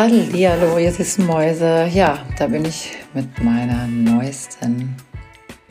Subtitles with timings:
[0.00, 1.90] Hallo, jetzt ist Mäuse.
[1.92, 4.94] Ja, da bin ich mit meiner neuesten,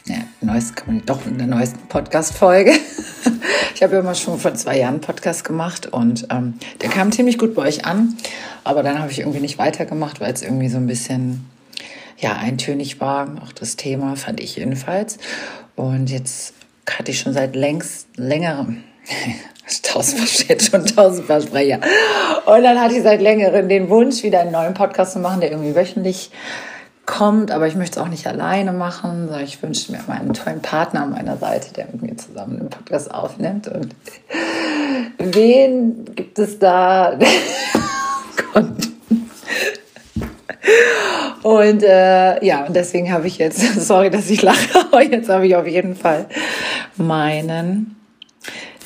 [0.06, 2.74] ja, neuesten, doch in der neuesten Podcast-Folge.
[3.74, 7.12] Ich habe ja immer schon vor zwei Jahren einen Podcast gemacht und ähm, der kam
[7.12, 8.18] ziemlich gut bei euch an.
[8.66, 11.46] Aber dann habe ich irgendwie nicht weitergemacht, weil es irgendwie so ein bisschen,
[12.18, 13.30] ja, eintönig war.
[13.42, 15.20] Auch das Thema fand ich jedenfalls.
[15.76, 16.54] Und jetzt
[16.90, 18.84] hatte ich schon seit längst, längerem,
[19.84, 21.80] tausendmal steht schon tausendmal Sprecher.
[22.46, 25.52] Und dann hatte ich seit längerem den Wunsch, wieder einen neuen Podcast zu machen, der
[25.52, 26.32] irgendwie wöchentlich
[27.08, 30.34] kommt, aber ich möchte es auch nicht alleine machen, sondern ich wünsche mir mal einen
[30.34, 33.68] tollen Partner an meiner Seite, der mit mir zusammen den Podcast aufnimmt.
[33.70, 33.96] Und
[35.18, 37.18] wen gibt es da?
[41.44, 45.48] und äh, ja, und deswegen habe ich jetzt, sorry, dass ich lache, aber jetzt habe
[45.48, 46.26] ich auf jeden Fall
[46.98, 47.97] meinen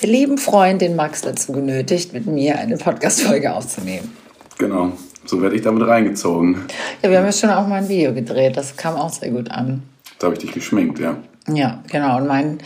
[0.04, 4.16] lieben Freund, den Max, dazu genötigt, mit mir eine Podcast-Folge aufzunehmen.
[4.58, 4.94] Genau,
[5.26, 6.66] so werde ich damit reingezogen.
[7.02, 9.50] Ja, wir haben ja schon auch mal ein Video gedreht, das kam auch sehr gut
[9.52, 9.84] an.
[10.20, 11.18] Da habe ich dich geschminkt, ja.
[11.48, 12.18] Ja, genau.
[12.18, 12.60] Und, mein,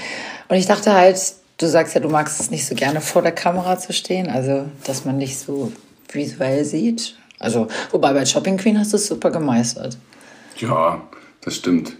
[0.50, 1.18] und ich dachte halt,
[1.58, 4.66] du sagst ja, du magst es nicht so gerne vor der Kamera zu stehen, also
[4.86, 5.72] dass man dich so
[6.12, 7.18] visuell sieht.
[7.40, 9.98] Also, wobei bei Shopping Queen hast du es super gemeistert.
[10.58, 11.02] Ja,
[11.42, 11.94] das stimmt.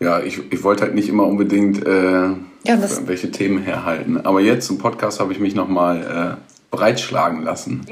[0.00, 2.28] Ja, ich, ich wollte halt nicht immer unbedingt äh,
[2.64, 4.24] ja, welche Themen herhalten.
[4.24, 7.86] Aber jetzt im Podcast habe ich mich nochmal äh, breitschlagen lassen.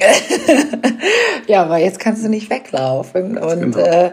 [1.47, 3.39] ja, weil jetzt kannst du nicht weglaufen.
[3.39, 3.79] Und genau.
[3.79, 4.07] äh,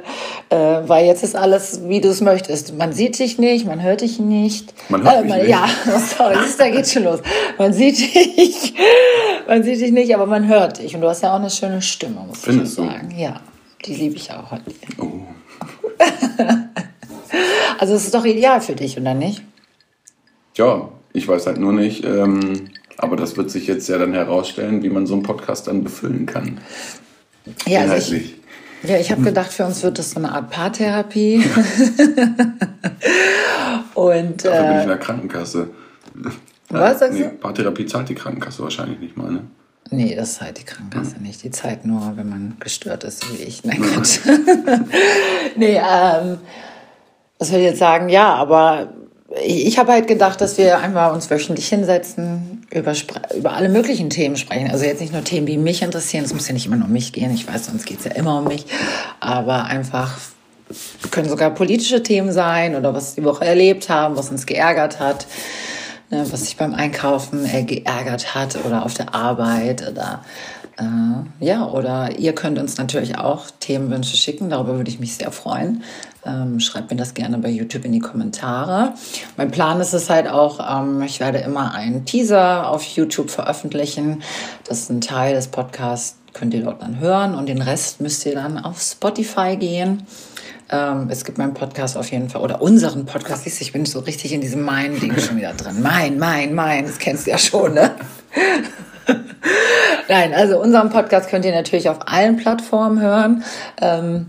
[0.49, 2.77] äh, weil jetzt ist alles, wie du es möchtest.
[2.77, 4.73] Man sieht dich nicht, man hört dich nicht.
[4.89, 5.49] Man hört äh, man, nicht.
[5.49, 5.67] Ja,
[6.17, 7.19] sorry, das, da geht's schon los.
[7.57, 8.73] Man sieht dich,
[9.47, 10.95] man sieht dich nicht, aber man hört dich.
[10.95, 13.09] Und du hast ja auch eine schöne Stimme, muss Findest ich sagen.
[13.09, 13.21] Du?
[13.21, 13.41] Ja,
[13.85, 14.71] die liebe ich auch heute.
[14.97, 15.23] Oh.
[17.79, 19.43] also es ist doch ideal für dich, oder nicht?
[20.55, 22.03] Ja, ich weiß halt nur nicht.
[22.05, 25.83] Ähm aber das wird sich jetzt ja dann herausstellen, wie man so einen Podcast dann
[25.83, 26.59] befüllen kann.
[27.65, 28.35] Ja, also ich,
[28.83, 31.43] ja, ich habe gedacht, für uns wird das so eine Art Paartherapie.
[33.93, 35.69] Und, Dafür äh, bin ich in der Krankenkasse.
[36.69, 37.29] Was sagst nee, du?
[37.31, 39.43] Paartherapie zahlt die Krankenkasse wahrscheinlich nicht mal, ne?
[39.91, 41.23] Nee, das zahlt die Krankenkasse hm.
[41.23, 41.43] nicht.
[41.43, 43.63] Die zahlt nur, wenn man gestört ist, wie ich.
[43.63, 44.19] Nein, Quatsch.
[45.55, 46.37] nee, ähm,
[47.37, 48.07] was will ich jetzt sagen?
[48.09, 48.93] Ja, aber
[49.41, 52.93] ich habe halt gedacht, dass wir einmal uns wöchentlich hinsetzen, über,
[53.35, 54.69] über alle möglichen Themen sprechen.
[54.69, 56.23] Also jetzt nicht nur Themen, die mich interessieren.
[56.23, 57.33] Es muss ja nicht immer nur um mich gehen.
[57.33, 58.65] Ich weiß, sonst geht es ja immer um mich.
[59.19, 60.17] Aber einfach
[61.11, 65.25] können sogar politische Themen sein oder was die Woche erlebt haben, was uns geärgert hat,
[66.09, 70.23] ne, was sich beim Einkaufen geärgert hat oder auf der Arbeit oder
[70.77, 74.49] äh, ja, oder ihr könnt uns natürlich auch Themenwünsche schicken.
[74.49, 75.83] Darüber würde ich mich sehr freuen.
[76.25, 78.93] Ähm, schreibt mir das gerne bei YouTube in die Kommentare.
[79.37, 84.23] Mein Plan ist es halt auch, ähm, ich werde immer einen Teaser auf YouTube veröffentlichen.
[84.67, 88.25] Das ist ein Teil des Podcasts, könnt ihr dort dann hören und den Rest müsst
[88.25, 90.03] ihr dann auf Spotify gehen.
[90.69, 93.43] Ähm, es gibt meinen Podcast auf jeden Fall oder unseren Podcast.
[93.43, 95.81] Siehst du, ich bin so richtig in diesem Mein-Ding schon wieder drin.
[95.81, 97.91] Mein, mein, mein, das kennst du ja schon, ne?
[100.07, 103.43] Nein, also unseren Podcast könnt ihr natürlich auf allen Plattformen hören.
[103.81, 104.27] Ähm,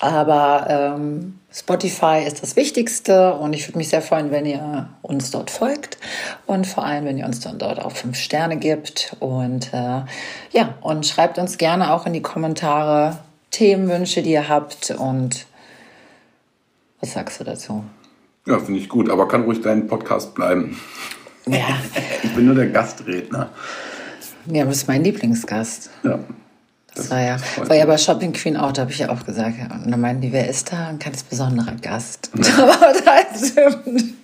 [0.00, 5.30] aber ähm, Spotify ist das Wichtigste und ich würde mich sehr freuen, wenn ihr uns
[5.30, 5.98] dort folgt
[6.46, 9.16] und vor allem, wenn ihr uns dann dort auch fünf Sterne gibt.
[9.18, 10.02] Und äh,
[10.52, 13.18] ja, und schreibt uns gerne auch in die Kommentare
[13.50, 15.46] Themenwünsche, die ihr habt und
[17.00, 17.84] was sagst du dazu?
[18.46, 20.78] Ja, finde ich gut, aber kann ruhig dein Podcast bleiben.
[21.46, 21.78] Ja.
[22.22, 23.50] ich bin nur der Gastredner.
[24.50, 25.90] Ja, du bist mein Lieblingsgast.
[26.02, 26.18] Ja.
[26.94, 29.54] Das war ja, war ja bei Shopping Queen auch, da habe ich ja auch gesagt.
[29.70, 30.88] Und dann meinten die, wer ist da?
[30.88, 32.30] Ein ganz besonderer Gast.
[32.58, 34.14] Aber das stimmt.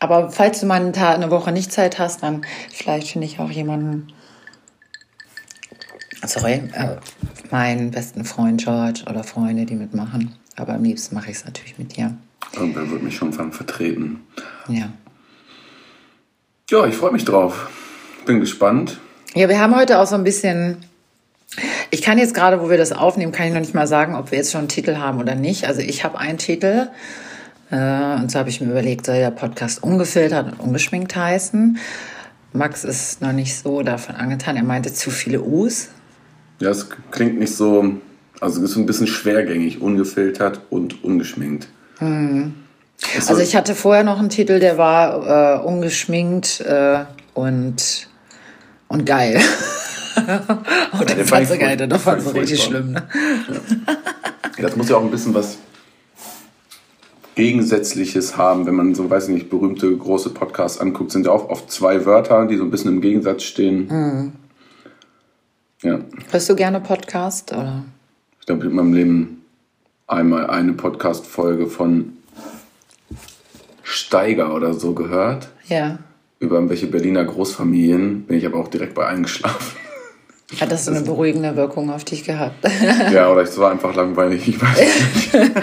[0.00, 3.38] Aber falls du mal einen Tag, eine Woche nicht Zeit hast, dann vielleicht finde ich
[3.38, 4.08] auch jemanden,
[6.26, 6.96] sorry, äh,
[7.50, 10.34] meinen besten Freund George oder Freunde, die mitmachen.
[10.56, 12.16] Aber am liebsten mache ich es natürlich mit dir.
[12.54, 14.20] Irgendwer wird mich schon von vertreten.
[14.68, 14.90] Ja.
[16.70, 17.68] Ja, ich freue mich drauf.
[18.26, 18.98] Bin gespannt.
[19.34, 20.78] Ja, wir haben heute auch so ein bisschen
[21.90, 24.30] ich kann jetzt gerade, wo wir das aufnehmen, kann ich noch nicht mal sagen, ob
[24.30, 25.66] wir jetzt schon einen Titel haben oder nicht.
[25.66, 26.88] Also ich habe einen Titel.
[27.70, 27.76] Äh,
[28.16, 31.78] und so habe ich mir überlegt, soll der Podcast ungefiltert und ungeschminkt heißen.
[32.52, 34.56] Max ist noch nicht so davon angetan.
[34.56, 35.88] Er meinte zu viele U's.
[36.60, 37.94] Ja, es klingt nicht so,
[38.40, 41.68] also es ist ein bisschen schwergängig, ungefiltert und ungeschminkt.
[41.98, 42.54] Hm.
[43.16, 47.04] Also ich hatte vorher noch einen Titel, der war äh, ungeschminkt äh,
[47.34, 48.08] und,
[48.88, 49.40] und geil.
[50.92, 52.92] oh, den, den fand so geil, den fand so richtig schlimm.
[52.92, 53.02] Ne?
[54.56, 54.62] Ja.
[54.62, 55.58] Das muss ja auch ein bisschen was
[57.34, 61.48] Gegensätzliches haben, wenn man so, weiß ich nicht, berühmte große Podcasts anguckt, sind ja auch
[61.48, 63.88] oft zwei Wörter, die so ein bisschen im Gegensatz stehen.
[63.88, 64.32] Mhm.
[65.82, 65.98] Ja.
[66.30, 67.52] Hörst du gerne Podcast?
[67.52, 67.84] Oder?
[68.40, 69.44] Ich habe in meinem Leben
[70.06, 72.16] einmal eine Podcast-Folge von
[73.82, 75.48] Steiger oder so gehört.
[75.66, 75.98] Ja.
[76.44, 79.76] Über irgendwelche Berliner Großfamilien bin ich aber auch direkt bei eingeschlafen.
[80.60, 82.56] Hat das so eine beruhigende Wirkung auf dich gehabt?
[83.12, 85.34] ja, oder es war einfach langweilig, ich weiß nicht.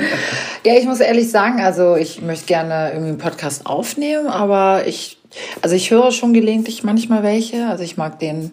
[0.66, 5.20] ja, ich muss ehrlich sagen, also ich möchte gerne irgendwie einen Podcast aufnehmen, aber ich,
[5.62, 7.68] also ich höre schon gelegentlich manchmal welche.
[7.68, 8.52] Also ich mag den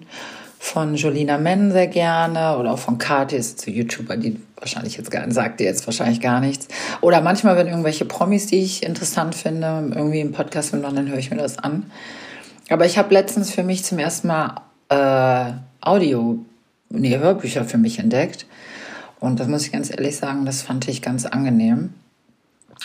[0.58, 5.30] von Jolina Men sehr gerne oder auch von Katis zu YouTuber, die wahrscheinlich jetzt gar
[5.30, 6.68] sagt dir jetzt wahrscheinlich gar nichts.
[7.00, 11.18] Oder manchmal, wenn irgendwelche Promis, die ich interessant finde, irgendwie im Podcast sind, dann höre
[11.18, 11.90] ich mir das an.
[12.68, 16.38] Aber ich habe letztens für mich zum ersten Mal äh, Audio,
[16.90, 18.46] nee, Hörbücher für mich entdeckt.
[19.20, 21.94] Und das muss ich ganz ehrlich sagen, das fand ich ganz angenehm.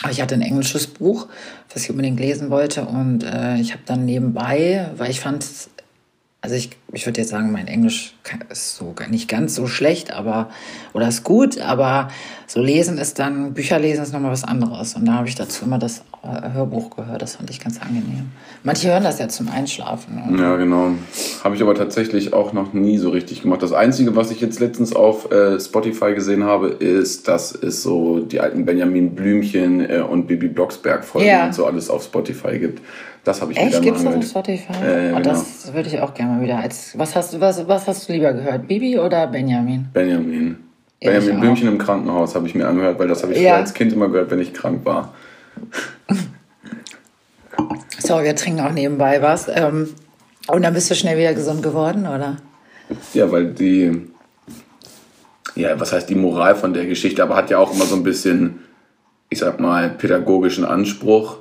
[0.02, 1.28] Aber ich hatte ein englisches Buch,
[1.72, 2.84] was ich unbedingt lesen wollte.
[2.84, 5.70] Und äh, ich habe dann nebenbei, weil ich fand es
[6.44, 8.12] also ich, ich würde jetzt sagen, mein Englisch
[8.50, 10.50] ist so nicht ganz so schlecht, aber
[10.92, 12.08] oder ist gut, aber
[12.46, 14.92] so lesen ist dann, Bücher lesen ist nochmal was anderes.
[14.92, 18.30] Und da habe ich dazu immer das äh, Hörbuch gehört, das fand ich ganz angenehm.
[18.62, 20.22] Manche hören das ja zum Einschlafen.
[20.34, 20.42] Oder?
[20.42, 20.90] Ja, genau.
[21.42, 23.62] Habe ich aber tatsächlich auch noch nie so richtig gemacht.
[23.62, 28.20] Das Einzige, was ich jetzt letztens auf äh, Spotify gesehen habe, ist, dass es so
[28.20, 31.46] die alten Benjamin Blümchen äh, und Bibi Blocksberg Folgen ja.
[31.46, 32.82] und so alles auf Spotify gibt.
[33.24, 33.80] Das habe ich Echt?
[33.80, 34.72] Gibt's das auf Spotify?
[34.72, 35.20] Äh, oh, genau.
[35.20, 36.58] Das würde ich auch gerne mal wieder.
[36.58, 38.68] Als, was, hast, was, was hast du lieber gehört?
[38.68, 39.88] Bibi oder Benjamin?
[39.92, 40.58] Benjamin.
[41.00, 43.56] Ja, Benjamin Blümchen im Krankenhaus habe ich mir angehört, weil das habe ich ja.
[43.56, 45.14] als Kind immer gehört, wenn ich krank war.
[48.06, 49.48] So, wir trinken auch nebenbei was.
[49.48, 49.88] Ähm,
[50.48, 52.36] und dann bist du schnell wieder gesund geworden, oder?
[53.14, 54.08] Ja, weil die,
[55.54, 58.02] ja, was heißt die Moral von der Geschichte, aber hat ja auch immer so ein
[58.02, 58.58] bisschen,
[59.30, 61.38] ich sag mal, pädagogischen Anspruch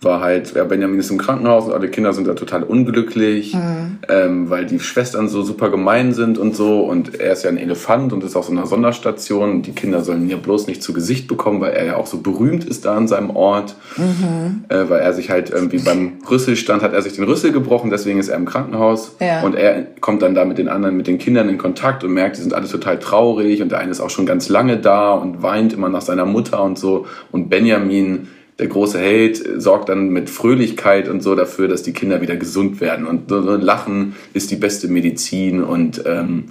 [0.00, 3.98] war halt, ja, Benjamin ist im Krankenhaus und alle Kinder sind da total unglücklich, mhm.
[4.08, 6.82] ähm, weil die Schwestern so super gemein sind und so.
[6.82, 9.50] Und er ist ja ein Elefant und ist auf so einer Sonderstation.
[9.50, 12.06] Und die Kinder sollen ihn ja bloß nicht zu Gesicht bekommen, weil er ja auch
[12.06, 13.74] so berühmt ist da an seinem Ort.
[13.96, 14.64] Mhm.
[14.68, 18.20] Äh, weil er sich halt irgendwie beim Rüsselstand hat er sich den Rüssel gebrochen, deswegen
[18.20, 19.16] ist er im Krankenhaus.
[19.18, 19.42] Ja.
[19.42, 22.36] Und er kommt dann da mit den anderen, mit den Kindern in Kontakt und merkt,
[22.36, 23.62] die sind alle total traurig.
[23.62, 26.62] Und der eine ist auch schon ganz lange da und weint immer nach seiner Mutter
[26.62, 27.06] und so.
[27.32, 32.20] Und Benjamin der große Held sorgt dann mit Fröhlichkeit und so dafür, dass die Kinder
[32.20, 33.06] wieder gesund werden.
[33.06, 35.62] Und so Lachen ist die beste Medizin.
[35.62, 36.46] Und ähm,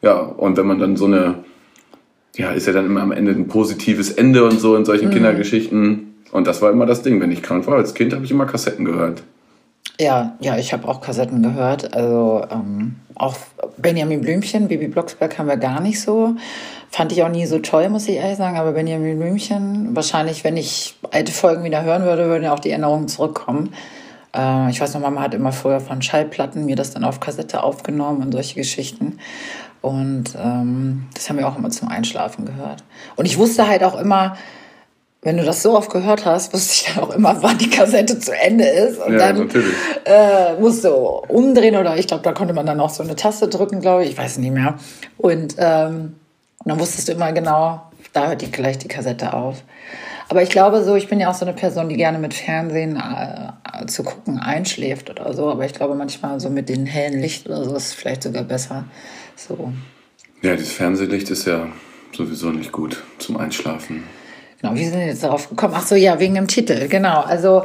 [0.00, 1.36] ja, und wenn man dann so eine,
[2.36, 5.14] ja, ist ja dann immer am Ende ein positives Ende und so in solchen mhm.
[5.14, 6.14] Kindergeschichten.
[6.30, 7.20] Und das war immer das Ding.
[7.20, 9.24] Wenn ich krank war als Kind, habe ich immer Kassetten gehört.
[10.00, 11.92] Ja, ja, ich habe auch Kassetten gehört.
[11.92, 13.36] Also ähm, auch
[13.78, 16.36] Benjamin Blümchen, Baby Blocksberg haben wir gar nicht so.
[16.90, 18.56] Fand ich auch nie so toll, muss ich ehrlich sagen.
[18.56, 23.08] Aber Benjamin Blümchen, wahrscheinlich, wenn ich alte Folgen wieder hören würde, würden auch die Erinnerungen
[23.08, 23.74] zurückkommen.
[24.34, 27.62] Äh, ich weiß noch, Mama hat immer früher von Schallplatten mir das dann auf Kassette
[27.62, 29.18] aufgenommen und solche Geschichten.
[29.80, 32.82] Und ähm, das haben wir auch immer zum Einschlafen gehört.
[33.16, 34.36] Und ich wusste halt auch immer,
[35.22, 38.18] wenn du das so oft gehört hast, wusste ich dann auch immer, wann die Kassette
[38.18, 38.98] zu Ende ist.
[38.98, 39.50] Und ja, dann
[40.04, 43.48] äh, musst du umdrehen oder ich glaube, da konnte man dann auch so eine Taste
[43.48, 44.10] drücken, glaube ich.
[44.10, 44.76] Ich weiß nicht mehr.
[45.16, 46.14] Und ähm,
[46.64, 47.82] und dann wusstest du immer genau,
[48.12, 49.62] da hört die gleich die Kassette auf.
[50.28, 52.96] Aber ich glaube so, ich bin ja auch so eine Person, die gerne mit Fernsehen
[52.96, 55.50] äh, zu gucken einschläft oder so.
[55.50, 58.84] Aber ich glaube manchmal so mit dem hellen Licht oder so ist vielleicht sogar besser.
[59.36, 59.72] So.
[60.42, 61.68] Ja, das Fernsehlicht ist ja
[62.14, 64.04] sowieso nicht gut zum Einschlafen.
[64.60, 65.74] Genau, wie sind wir jetzt darauf gekommen?
[65.76, 67.20] Ach so, ja, wegen dem Titel, genau.
[67.20, 67.62] Also,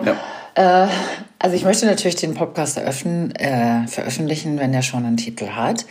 [0.55, 0.85] ja.
[0.85, 0.87] äh,
[1.39, 5.85] also ich möchte natürlich den Podcast eröffnen, äh, veröffentlichen, wenn er schon einen Titel hat.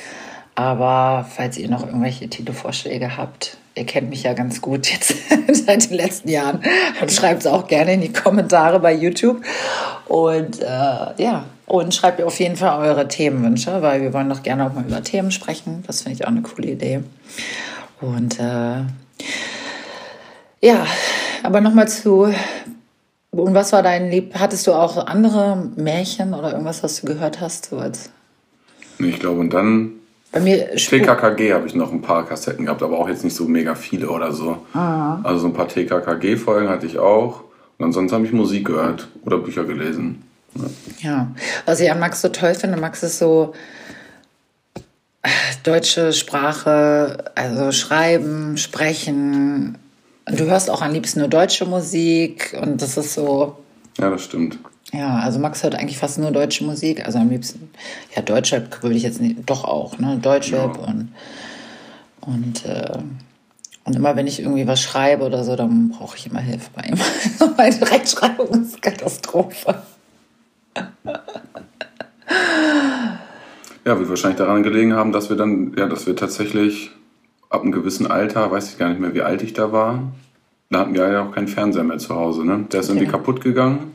[0.55, 5.15] Aber falls ihr noch irgendwelche Titelvorschläge habt, ihr kennt mich ja ganz gut jetzt
[5.67, 6.63] seit den letzten Jahren,
[7.01, 9.43] dann schreibt es auch gerne in die Kommentare bei YouTube.
[10.07, 10.67] Und äh,
[11.23, 14.85] ja, und schreibt auf jeden Fall eure Themenwünsche, weil wir wollen doch gerne auch mal
[14.85, 15.85] über Themen sprechen.
[15.87, 17.03] Das finde ich auch eine coole Idee.
[18.01, 18.83] Und äh,
[20.61, 20.87] ja,
[21.43, 22.33] aber nochmal zu.
[23.31, 24.35] Und was war dein Lieb?
[24.39, 27.71] Hattest du auch andere Märchen oder irgendwas, was du gehört hast?
[28.99, 29.93] Ich glaube, und dann
[30.33, 33.45] bei mir TKKG habe ich noch ein paar Kassetten gehabt, aber auch jetzt nicht so
[33.45, 34.67] mega viele oder so.
[34.73, 35.21] Ah.
[35.23, 37.43] Also so ein paar TKKG-Folgen hatte ich auch.
[37.79, 40.23] Und ansonsten habe ich Musik gehört oder Bücher gelesen.
[40.55, 40.65] Ja.
[41.01, 41.31] ja.
[41.67, 43.53] Was ich an Max so toll finde, Max ist so
[45.23, 45.29] äh,
[45.65, 49.77] deutsche Sprache, also schreiben, sprechen.
[50.27, 53.59] Du hörst auch am liebsten nur deutsche Musik und das ist so.
[53.99, 54.59] Ja, das stimmt.
[54.93, 57.05] Ja, also Max hört eigentlich fast nur deutsche Musik.
[57.07, 57.71] Also am liebsten,
[58.15, 60.19] ja, Deutschrap würde ich jetzt nicht, doch auch, ne?
[60.21, 60.85] Deutschrap ja.
[60.85, 61.09] und,
[62.21, 62.99] und, äh,
[63.85, 66.83] und immer wenn ich irgendwie was schreibe oder so, dann brauche ich immer Hilfe bei
[66.83, 66.99] ihm.
[67.57, 69.83] Meine Rechtschreibung ist Katastrophe.
[73.85, 76.91] Ja, wird wahrscheinlich daran gelegen haben, dass wir dann, ja, dass wir tatsächlich
[77.49, 80.13] ab einem gewissen Alter, weiß ich gar nicht mehr, wie alt ich da war,
[80.69, 82.45] da hatten wir ja auch keinen Fernseher mehr zu Hause.
[82.45, 82.67] Ne?
[82.71, 83.13] Der ist irgendwie Okay.
[83.13, 83.93] kaputt gegangen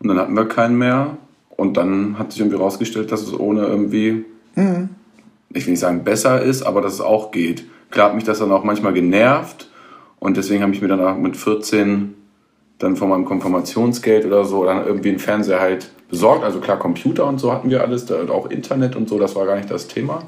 [0.00, 1.16] und dann hatten wir keinen mehr.
[1.56, 4.24] Und dann hat sich irgendwie rausgestellt, dass es ohne irgendwie,
[4.56, 7.64] ich will nicht sagen besser ist, aber dass es auch geht.
[7.90, 9.70] Klar hat mich das dann auch manchmal genervt
[10.18, 12.14] und deswegen habe ich mir dann auch mit 14
[12.78, 16.42] dann von meinem Konfirmationsgeld oder so dann irgendwie einen Fernseher halt besorgt.
[16.42, 19.46] Also klar, Computer und so hatten wir alles, da- auch Internet und so, das war
[19.46, 20.24] gar nicht das Thema.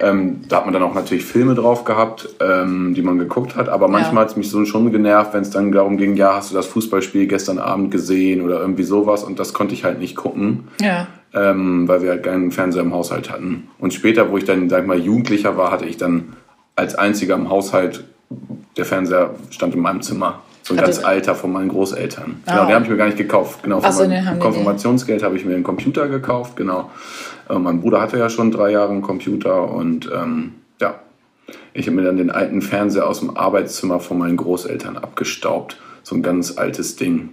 [0.00, 3.68] Ähm, da hat man dann auch natürlich Filme drauf gehabt, ähm, die man geguckt hat.
[3.68, 6.50] Aber manchmal hat es mich so schon genervt, wenn es dann darum ging, ja, hast
[6.50, 9.22] du das Fußballspiel gestern Abend gesehen oder irgendwie sowas.
[9.22, 11.06] Und das konnte ich halt nicht gucken, Ja.
[11.34, 13.68] ähm, weil wir halt keinen Fernseher im Haushalt hatten.
[13.78, 16.32] Und später, wo ich dann, sag ich mal, Jugendlicher war, hatte ich dann
[16.76, 18.04] als einziger im Haushalt,
[18.78, 20.40] der Fernseher stand in meinem Zimmer.
[20.62, 22.36] So ein Hatte- ganz alter von meinen Großeltern.
[22.46, 22.52] Ah.
[22.52, 23.62] Genau, den habe ich mir gar nicht gekauft.
[23.62, 26.90] Genau, Ach so, meinem Konfirmationsgeld habe ich mir einen Computer gekauft, genau.
[27.50, 31.00] Äh, mein Bruder hatte ja schon drei Jahre einen Computer und ähm, ja,
[31.74, 35.80] ich habe mir dann den alten Fernseher aus dem Arbeitszimmer von meinen Großeltern abgestaubt.
[36.02, 37.30] So ein ganz altes Ding.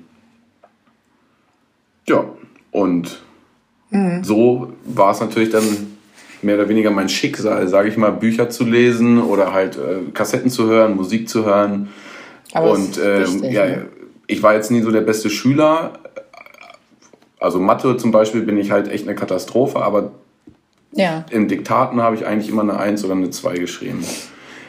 [2.07, 2.25] Ja,
[2.71, 3.21] und
[4.23, 5.63] so war es natürlich dann
[6.41, 10.49] mehr oder weniger mein Schicksal, sage ich mal, Bücher zu lesen oder halt äh, Kassetten
[10.49, 11.89] zu hören, Musik zu hören.
[12.53, 13.85] Aber und ähm, wichtig, ja, ne?
[14.27, 15.93] ich war jetzt nie so der beste Schüler.
[17.39, 20.11] Also Mathe zum Beispiel bin ich halt echt eine Katastrophe, aber
[20.93, 21.25] Ja.
[21.29, 24.03] in Diktaten habe ich eigentlich immer eine 1 oder eine 2 geschrieben.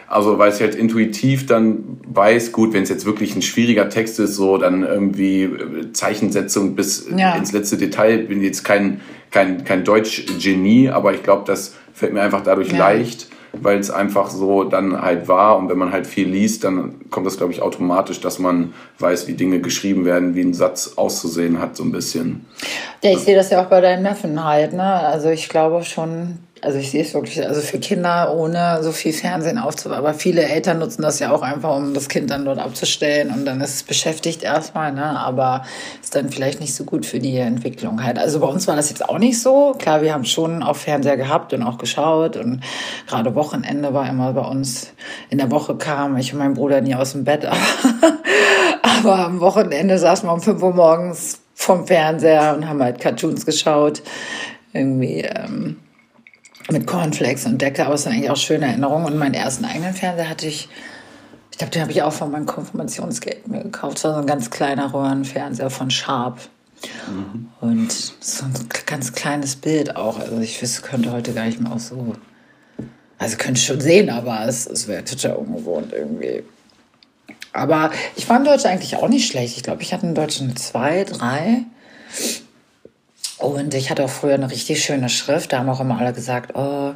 [0.06, 4.18] Also weil ich halt intuitiv dann weiß, gut, wenn es jetzt wirklich ein schwieriger Text
[4.20, 7.34] ist, so dann irgendwie äh, Zeichensetzung bis Ja.
[7.36, 12.22] ins letzte Detail, bin jetzt kein, kein, kein Deutsch-Genie, aber ich glaube, das fällt mir
[12.22, 12.78] einfach dadurch Ja.
[12.78, 13.28] leicht,
[13.62, 17.26] weil es einfach so dann halt war und wenn man halt viel liest, dann kommt
[17.26, 21.60] das, glaube ich, automatisch, dass man weiß, wie Dinge geschrieben werden, wie ein Satz auszusehen
[21.60, 22.46] hat, so ein bisschen.
[23.02, 24.82] Ja, ich sehe das ja auch bei deinen Neffen halt, ne?
[24.82, 29.12] Also ich glaube schon, also ich sehe es wirklich, also für Kinder ohne so viel
[29.12, 29.98] Fernsehen aufzubauen.
[29.98, 33.44] Aber viele Eltern nutzen das ja auch einfach, um das Kind dann dort abzustellen und
[33.44, 35.18] dann ist es beschäftigt erstmal, ne?
[35.18, 35.64] Aber
[36.02, 38.18] ist dann vielleicht nicht so gut für die Entwicklung halt.
[38.18, 39.74] Also bei uns war das jetzt auch nicht so.
[39.78, 42.62] Klar, wir haben schon auch Fernseher gehabt und auch geschaut und
[43.06, 44.92] gerade Wochenende war immer bei uns.
[45.30, 47.58] In der Woche kam ich und mein Bruder nie aus dem Bett, aber,
[48.82, 53.46] aber am Wochenende saßen wir um 5 Uhr morgens vom Fernseher und haben halt Cartoons
[53.46, 54.02] geschaut.
[54.72, 55.76] Irgendwie ähm,
[56.70, 59.06] mit Cornflakes und Decke, aber es sind eigentlich auch schöne Erinnerungen.
[59.06, 60.68] Und meinen ersten eigenen Fernseher hatte ich,
[61.50, 63.98] ich glaube, den habe ich auch von meinem Konfirmationsgeld mir gekauft.
[63.98, 66.40] Es war so ein ganz kleiner Röhrenfernseher von Sharp.
[67.60, 68.52] Und so ein
[68.86, 70.20] ganz kleines Bild auch.
[70.20, 72.14] Also ich wüsste, könnte heute gar nicht mehr auch so.
[73.18, 76.44] Also könnte ich schon sehen, aber es, es wäre total ungewohnt irgendwie.
[77.52, 79.56] Aber ich fand Deutsch eigentlich auch nicht schlecht.
[79.56, 81.64] Ich glaube, ich hatte in Deutsch eine 2, 3.
[83.38, 85.52] Und ich hatte auch früher eine richtig schöne Schrift.
[85.52, 86.94] Da haben auch immer alle gesagt, oh,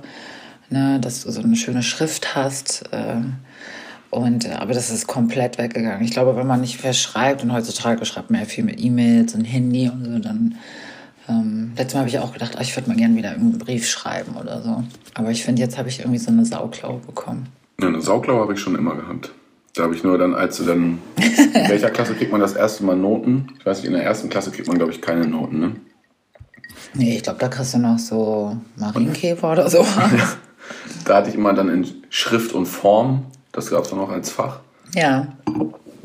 [0.71, 2.85] ne, dass du so eine schöne Schrift hast.
[2.93, 3.35] ähm,
[4.11, 6.05] Und, äh, aber das ist komplett weggegangen.
[6.05, 9.35] Ich glaube, wenn man nicht mehr schreibt und heutzutage schreibt man ja viel mit E-Mails
[9.35, 10.57] und Handy und so, dann
[11.29, 13.89] ähm, letztes Mal habe ich auch gedacht, ach, ich würde mal gerne wieder irgendeinen Brief
[13.89, 14.83] schreiben oder so.
[15.15, 17.47] Aber ich finde, jetzt habe ich irgendwie so eine Sauklaue bekommen.
[17.81, 19.31] Ja, eine Sauklaue habe ich schon immer gehabt.
[19.75, 20.99] Da habe ich nur dann, als du dann.
[21.17, 23.49] In welcher Klasse kriegt man das erste Mal Noten?
[23.59, 25.73] Ich weiß nicht, in der ersten Klasse kriegt man, glaube ich, keine Noten, ne?
[26.95, 29.85] Nee, ich glaube, da kriegst du noch so Marienkäfer oder so.
[31.05, 34.31] Da hatte ich immer dann in Schrift und Form, das gab es dann auch als
[34.31, 34.61] Fach,
[34.95, 35.27] ja.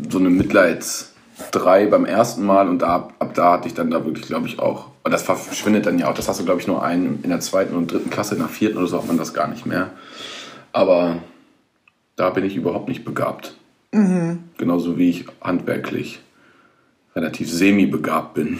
[0.09, 1.13] so eine Mitleids
[1.51, 4.59] 3 beim ersten Mal und da, ab da hatte ich dann da wirklich, glaube ich,
[4.59, 4.87] auch.
[5.03, 6.15] Und das verschwindet dann ja auch.
[6.15, 8.49] Das hast du, glaube ich, nur einen in der zweiten und dritten Klasse, in der
[8.49, 9.91] vierten oder so hat man das gar nicht mehr.
[10.73, 11.17] Aber
[12.15, 13.55] da bin ich überhaupt nicht begabt.
[14.57, 16.19] Genauso wie ich handwerklich
[17.15, 18.59] relativ semi-begabt bin.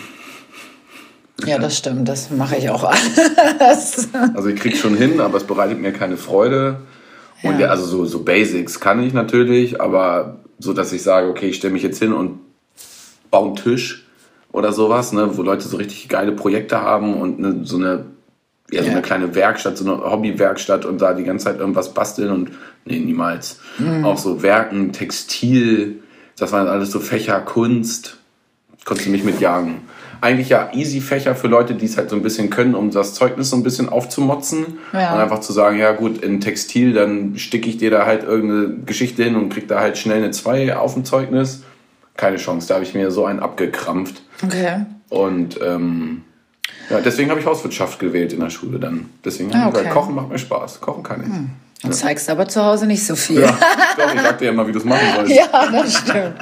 [1.46, 2.08] Ja, das stimmt.
[2.10, 2.84] Das mache ich auch
[3.60, 4.08] alles.
[4.36, 6.82] Also ich krieg's schon hin, aber es bereitet mir keine Freude.
[7.44, 7.68] Und Ja.
[7.68, 11.74] also so, so Basics kann ich natürlich, aber so, dass ich sage, okay, ich stelle
[11.74, 12.40] mich jetzt hin und
[13.30, 14.08] baue einen Tisch
[14.52, 18.06] oder sowas, ne, wo Leute so richtig geile Projekte haben und ne, so eine
[18.72, 18.94] ja, so Ja.
[18.94, 22.52] eine kleine Werkstatt, so eine Hobbywerkstatt und da die ganze Zeit irgendwas basteln und
[22.84, 23.60] nee, niemals.
[24.04, 26.00] Auch so Werken, Textil,
[26.38, 28.18] das waren alles so Fächer, Kunst,
[28.84, 29.76] konntest du mich mitjagen.
[30.22, 33.14] Eigentlich ja easy Fächer für Leute, die es halt so ein bisschen können, um das
[33.14, 34.80] Zeugnis so ein bisschen aufzumotzen.
[34.94, 35.14] Ja.
[35.14, 38.84] Und einfach zu sagen, ja gut, in Textil, dann sticke ich dir da halt irgendeine
[38.86, 41.64] Geschichte hin und krieg da halt schnell eine 2 auf dem Zeugnis.
[42.16, 44.22] Keine Chance, da habe ich mir so einen abgekrampft.
[44.44, 44.86] Okay.
[45.10, 46.24] Und ähm,
[46.90, 49.10] ja, deswegen habe ich Hauswirtschaft gewählt in der Schule dann.
[49.24, 50.00] Deswegen Ah, habe ich gesagt, okay.
[50.00, 50.82] Kochen macht mir Spaß.
[50.82, 51.28] Kochen kann ich.
[51.84, 53.42] Du zeigst aber zu Hause nicht so viel.
[53.42, 53.56] Ja,
[53.98, 55.32] doch, ich sag dir ja mal, wie du es machen sollst.
[55.36, 56.36] Ja, das stimmt.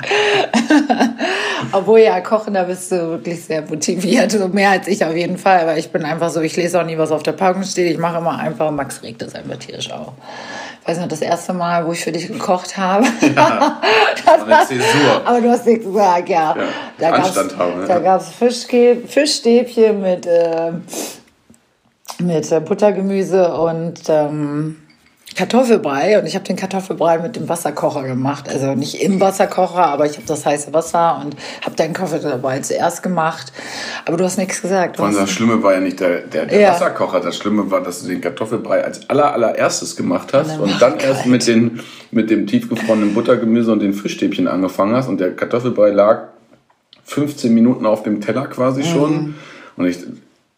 [1.73, 4.31] Obwohl ja, kochen, da bist du wirklich sehr motiviert.
[4.31, 5.59] So mehr als ich auf jeden Fall.
[5.59, 7.91] Aber ich bin einfach so, ich lese auch nie, was auf der Packung steht.
[7.91, 10.13] Ich mache immer einfach, Max regt das einfach tierisch auf.
[10.81, 13.05] Ich weiß noch, das erste Mal, wo ich für dich gekocht habe.
[13.35, 13.81] Ja,
[14.25, 15.21] das war, Zäsur.
[15.25, 16.55] Aber du hast nichts gesagt, ja.
[16.55, 16.63] ja
[16.97, 17.81] da Anstand haben.
[17.81, 17.87] Ja.
[17.87, 20.71] Da gab es Fischstäbchen mit, äh,
[22.19, 24.77] mit äh, Buttergemüse und ähm,
[25.35, 28.47] Kartoffelbrei und ich habe den Kartoffelbrei mit dem Wasserkocher gemacht.
[28.47, 33.03] Also nicht im Wasserkocher, aber ich habe das heiße Wasser und habe deinen Kartoffelbrei zuerst
[33.03, 33.51] gemacht.
[34.05, 34.97] Aber du hast nichts gesagt.
[34.99, 36.71] Und das Schlimme war ja nicht der, der, der ja.
[36.71, 37.19] Wasserkocher.
[37.19, 40.99] Das Schlimme war, dass du den Kartoffelbrei als aller, allererstes gemacht hast und dann, und
[40.99, 45.09] dann erst mit, den, mit dem tiefgefrorenen Buttergemüse und den Fischstäbchen angefangen hast.
[45.09, 46.29] Und der Kartoffelbrei lag
[47.03, 49.11] 15 Minuten auf dem Teller quasi schon.
[49.11, 49.35] Mhm.
[49.75, 49.97] Und ich,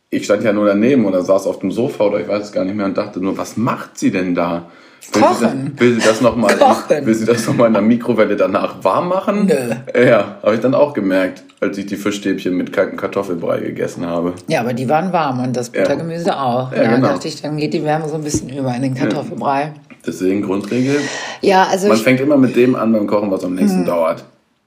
[0.10, 2.64] ich stand ja nur daneben oder saß auf dem Sofa oder ich weiß es gar
[2.64, 4.70] nicht mehr und dachte nur, was macht sie denn da?
[5.14, 5.38] Will Kochen.
[5.38, 6.60] Sie das, will sie das nochmal
[7.04, 9.46] will sie das noch mal in der Mikrowelle danach warm machen?
[9.46, 10.04] Nö.
[10.06, 14.34] Ja, habe ich dann auch gemerkt, als ich die Fischstäbchen mit kaltem Kartoffelbrei gegessen habe.
[14.48, 16.44] Ja, aber die waren warm und das Buttergemüse ja.
[16.44, 16.72] auch.
[16.74, 17.08] Ja, ja genau.
[17.08, 19.62] dachte ich, dann geht die Wärme so ein bisschen über in den Kartoffelbrei.
[19.62, 19.74] Ja.
[20.06, 21.00] Deswegen Grundregel.
[21.42, 23.86] Ja, also man fängt immer mit dem an beim Kochen, was am nächsten hm.
[23.86, 24.26] dauert.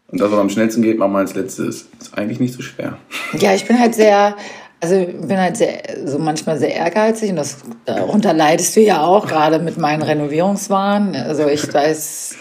[0.08, 1.88] Und das, was am schnellsten geht, machen wir als letztes.
[2.00, 2.98] Ist eigentlich nicht so schwer.
[3.38, 4.36] Ja, ich bin halt sehr,
[4.80, 9.02] also ich bin halt sehr, so manchmal sehr ehrgeizig und das, darunter leidest du ja
[9.02, 11.14] auch, gerade mit meinen Renovierungswahn.
[11.14, 12.36] Also ich weiß,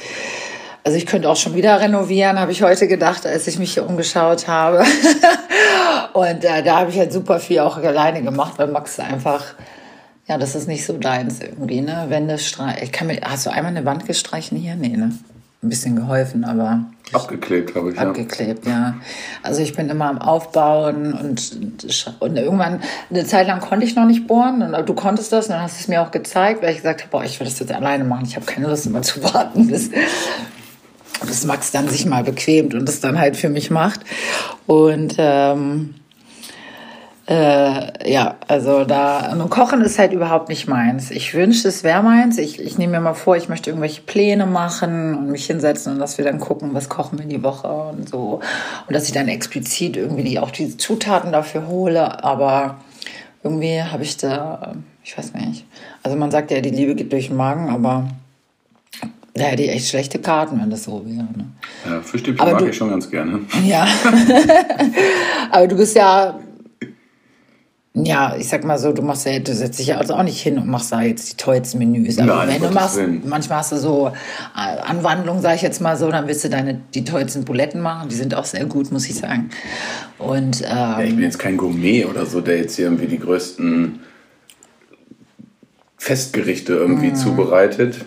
[0.84, 3.86] also ich könnte auch schon wieder renovieren, habe ich heute gedacht, als ich mich hier
[3.86, 4.86] umgeschaut habe.
[6.14, 9.44] und äh, da habe ich halt super viel auch alleine gemacht, weil Max einfach,
[10.28, 12.06] ja, das ist nicht so deins irgendwie, ne?
[12.08, 12.84] Wände streichen.
[12.84, 14.76] Ich kann mir, hast du einmal eine Wand gestrichen hier?
[14.76, 15.12] Nee, ne?
[15.62, 16.86] Ein bisschen geholfen, aber.
[17.12, 18.00] Abgeklebt, glaube ich.
[18.00, 18.72] Abgeklebt, ja.
[18.72, 18.96] ja.
[19.44, 21.58] Also ich bin immer am Aufbauen und,
[22.20, 25.54] und irgendwann, eine Zeit lang konnte ich noch nicht bohren und du konntest das und
[25.54, 27.60] dann hast du es mir auch gezeigt, weil ich gesagt habe, boah, ich will das
[27.60, 28.26] jetzt alleine machen.
[28.26, 29.90] Ich habe keine Lust immer zu warten, bis,
[31.26, 34.02] bis Max dann sich mal bequemt und das dann halt für mich macht.
[34.68, 35.96] Und ähm,
[37.30, 41.12] äh, ja, also da, und Kochen ist halt überhaupt nicht meins.
[41.12, 42.40] Ich wünschte, es wäre meins.
[42.40, 46.00] Ich, ich nehme mir mal vor, ich möchte irgendwelche Pläne machen und mich hinsetzen und
[46.00, 48.40] dass wir dann gucken, was kochen wir die Woche und so.
[48.88, 52.24] Und dass ich dann explizit irgendwie die, auch diese Zutaten dafür hole.
[52.24, 52.78] Aber
[53.44, 54.74] irgendwie habe ich da,
[55.04, 55.68] ich weiß nicht.
[56.02, 58.10] Also man sagt ja, die Liebe geht durch den Magen, aber
[59.36, 61.18] da hätte ich echt schlechte Karten, wenn das so wäre.
[61.18, 61.46] Ne?
[61.88, 63.42] Ja, Fischstäbchen mag du, ich schon ganz gerne.
[63.68, 63.88] Ja.
[65.52, 66.40] aber du bist ja
[67.94, 70.40] ja, ich sag mal so, du machst ja, du setzt dich ja also auch nicht
[70.40, 72.20] hin und machst da jetzt die tollsten Menüs.
[72.20, 73.24] Aber Nein, wenn du machst, Willen.
[73.26, 74.12] manchmal hast du so
[74.56, 78.08] äh, Anwandlungen, sag ich jetzt mal so, dann willst du deine die tollsten Buletten machen.
[78.10, 79.50] Die sind auch sehr gut, muss ich sagen.
[80.20, 83.20] Und ähm, ja, ich bin jetzt kein Gourmet oder so, der jetzt hier irgendwie die
[83.20, 84.00] größten
[85.98, 87.16] Festgerichte irgendwie mm.
[87.16, 88.06] zubereitet,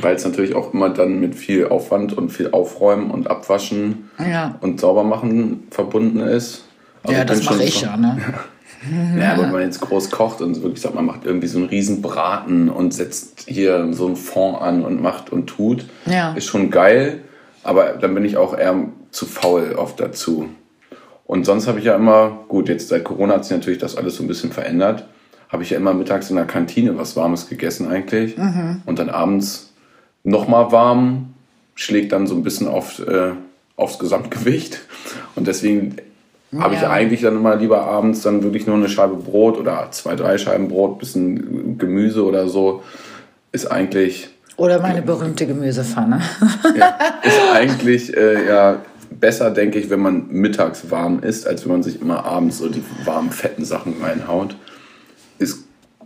[0.00, 4.58] weil es natürlich auch immer dann mit viel Aufwand und viel Aufräumen und Abwaschen ja.
[4.62, 6.64] und Saubermachen verbunden ist.
[7.04, 8.18] Also ja, das mache ich ja, ne?
[9.18, 11.68] Ja, aber wenn man jetzt groß kocht und wirklich sagt, man macht irgendwie so einen
[11.68, 16.32] riesen Braten und setzt hier so einen Fond an und macht und tut, ja.
[16.34, 17.22] ist schon geil.
[17.62, 18.74] Aber dann bin ich auch eher
[19.10, 20.48] zu faul oft dazu.
[21.24, 24.16] Und sonst habe ich ja immer, gut, jetzt seit Corona hat sich natürlich das alles
[24.16, 25.06] so ein bisschen verändert,
[25.48, 28.36] habe ich ja immer mittags in der Kantine was Warmes gegessen eigentlich.
[28.36, 28.82] Mhm.
[28.86, 29.72] Und dann abends
[30.24, 31.34] nochmal warm,
[31.74, 33.32] schlägt dann so ein bisschen auf, äh,
[33.76, 34.80] aufs Gesamtgewicht.
[35.36, 35.96] Und deswegen
[36.58, 40.16] habe ich eigentlich dann immer lieber abends dann wirklich nur eine Scheibe Brot oder zwei,
[40.16, 42.82] drei Scheiben Brot, bisschen Gemüse oder so.
[43.52, 44.28] Ist eigentlich.
[44.56, 46.20] Oder meine berühmte Gemüsepfanne.
[46.78, 48.78] ja, ist eigentlich äh, ja
[49.18, 52.68] besser, denke ich, wenn man mittags warm isst, als wenn man sich immer abends so
[52.68, 54.56] die warmen, fetten Sachen reinhaut.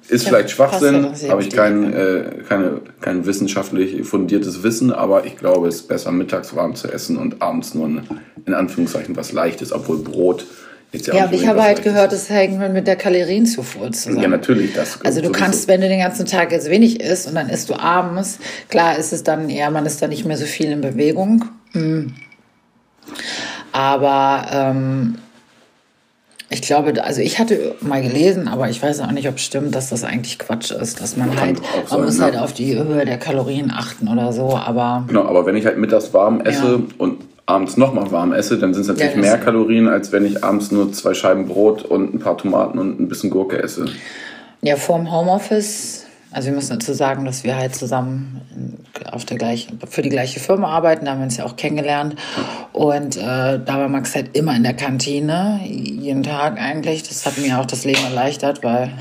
[0.08, 5.36] Ist ja, vielleicht Schwachsinn, habe ich kein, äh, keine, kein wissenschaftlich fundiertes Wissen, aber ich
[5.36, 8.08] glaube, es ist besser, mittags warm zu essen und abends nur ein,
[8.46, 10.46] in Anführungszeichen was Leichtes, obwohl Brot
[10.92, 14.22] ja Ja, aber ich habe halt gehört, es hängt mit der Kalorienzufuhr zusammen.
[14.22, 14.74] Ja, natürlich.
[14.74, 17.68] Das also du kannst, wenn du den ganzen Tag jetzt wenig isst und dann isst
[17.70, 18.38] du abends,
[18.68, 21.44] klar ist es dann eher, man ist dann nicht mehr so viel in Bewegung.
[21.72, 22.14] Hm.
[23.72, 25.16] Aber ähm,
[26.48, 29.74] ich glaube, also ich hatte mal gelesen, aber ich weiß auch nicht, ob es stimmt,
[29.74, 32.24] dass das eigentlich Quatsch ist, dass man halt, man sein, muss ja.
[32.24, 35.04] halt auf die Höhe der Kalorien achten oder so, aber.
[35.08, 36.80] Genau, aber wenn ich halt mittags warm esse ja.
[36.98, 40.44] und abends nochmal warm esse, dann sind es natürlich ja, mehr Kalorien, als wenn ich
[40.44, 43.86] abends nur zwei Scheiben Brot und ein paar Tomaten und ein bisschen Gurke esse.
[44.62, 48.40] Ja, vorm Homeoffice also wir müssen dazu sagen, dass wir halt zusammen
[49.10, 52.16] auf der gleichen, für die gleiche Firma arbeiten, da haben wir uns ja auch kennengelernt.
[52.72, 57.04] Und äh, da war Max halt immer in der Kantine, jeden Tag eigentlich.
[57.04, 58.92] Das hat mir auch das Leben erleichtert, weil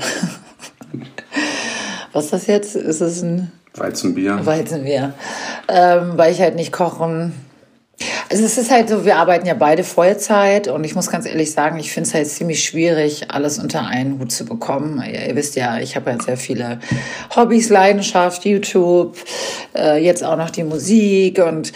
[2.12, 2.76] was ist das jetzt?
[2.76, 4.44] Ist es ein Weizenbier?
[4.44, 5.12] Weizenbier.
[5.68, 7.34] Ähm, weil ich halt nicht kochen
[8.28, 11.52] Also es ist halt so, wir arbeiten ja beide Vollzeit und ich muss ganz ehrlich
[11.52, 15.00] sagen, ich finde es halt ziemlich schwierig, alles unter einen Hut zu bekommen.
[15.06, 16.80] Ihr, ihr wisst ja, ich habe ja sehr viele
[17.34, 19.16] Hobbys, Leidenschaft, YouTube,
[19.76, 21.72] äh, jetzt auch noch die Musik und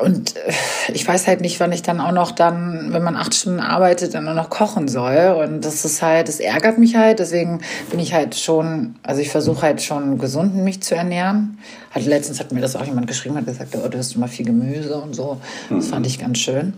[0.00, 0.52] und äh,
[0.92, 4.14] ich weiß halt nicht, wann ich dann auch noch dann, wenn man acht Stunden arbeitet,
[4.14, 5.36] dann auch noch kochen soll.
[5.44, 7.18] Und das ist halt, das ärgert mich halt.
[7.18, 7.60] Deswegen
[7.90, 11.58] bin ich halt schon, also ich versuche halt schon gesund mich zu ernähren.
[11.94, 14.46] Halt letztens hat mir das auch jemand geschrieben, hat gesagt, oh, du hast immer viel
[14.46, 15.40] Gemüse und so.
[15.68, 16.72] Das fand ich ganz schön.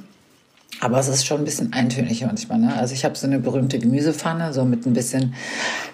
[0.83, 2.59] Aber es ist schon ein bisschen eintönig manchmal.
[2.59, 2.75] Ne?
[2.77, 5.33] Also ich habe so eine berühmte Gemüsepfanne, so mit ein bisschen